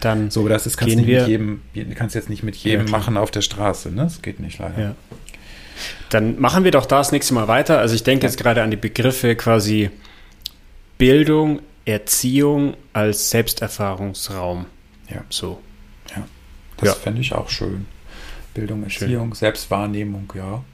[0.00, 1.62] Dann so, das ist, kannst, nicht mit jedem,
[1.94, 4.02] kannst jetzt nicht mit jedem ja, machen auf der Straße, ne?
[4.02, 4.80] Das geht nicht leider.
[4.80, 4.94] Ja.
[6.10, 7.78] Dann machen wir doch das nächste Mal weiter.
[7.78, 9.90] Also ich denke jetzt gerade an die Begriffe quasi
[10.98, 14.66] Bildung, Erziehung als Selbsterfahrungsraum.
[15.08, 15.24] Ja.
[15.30, 15.60] So.
[16.10, 16.26] Ja.
[16.78, 16.94] Das ja.
[16.94, 17.86] fände ich auch schön.
[18.54, 19.34] Bildung, Erziehung, schön.
[19.34, 20.64] Selbstwahrnehmung, ja.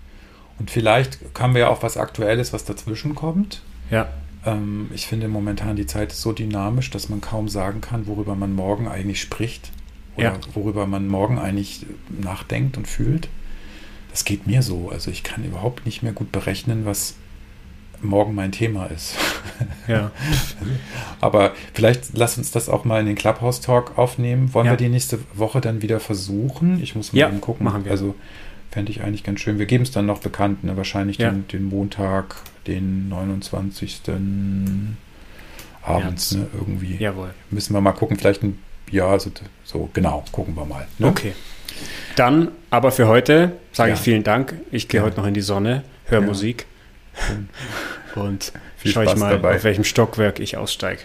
[0.59, 3.63] Und vielleicht haben wir ja auch was Aktuelles, was dazwischen kommt.
[3.91, 4.09] Ja.
[4.45, 8.35] Ähm, ich finde momentan die Zeit ist so dynamisch, dass man kaum sagen kann, worüber
[8.35, 9.71] man morgen eigentlich spricht
[10.17, 10.39] oder ja.
[10.55, 13.29] worüber man morgen eigentlich nachdenkt und fühlt.
[14.11, 14.91] Das geht mir so.
[14.91, 17.15] Also ich kann überhaupt nicht mehr gut berechnen, was
[18.01, 19.17] morgen mein Thema ist.
[19.87, 20.11] Ja.
[21.21, 24.55] Aber vielleicht lass uns das auch mal in den Clubhouse Talk aufnehmen.
[24.55, 24.73] Wollen ja.
[24.73, 26.83] wir die nächste Woche dann wieder versuchen?
[26.83, 27.65] Ich muss mal ja, eben gucken.
[27.65, 27.91] Machen wir.
[27.91, 28.15] Also
[28.71, 29.59] fände ich eigentlich ganz schön.
[29.59, 30.77] Wir geben es dann noch bekannt, ne?
[30.77, 31.31] wahrscheinlich ja.
[31.31, 32.37] den, den Montag,
[32.69, 34.03] den 29.
[35.83, 36.97] abends, ne, irgendwie.
[36.97, 37.31] Jawohl.
[37.51, 38.59] Müssen wir mal gucken, vielleicht ein,
[38.91, 39.31] ja, so,
[39.65, 40.87] so genau, gucken wir mal.
[40.99, 41.09] Ne?
[41.09, 41.33] Okay.
[42.17, 43.95] Dann aber für heute sage ja.
[43.97, 44.55] ich vielen Dank.
[44.71, 45.07] Ich gehe ja.
[45.07, 46.21] heute noch in die Sonne, höre.
[46.21, 46.67] Musik
[48.15, 48.53] und
[48.85, 49.57] schaue ich mal, dabei.
[49.57, 51.03] auf welchem Stockwerk ich aussteige.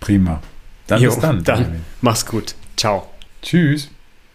[0.00, 0.42] Prima.
[0.86, 1.44] Dann jo, bis dann.
[1.44, 2.54] Dann mach's gut.
[2.76, 3.08] Ciao.
[3.42, 3.90] Tschüss.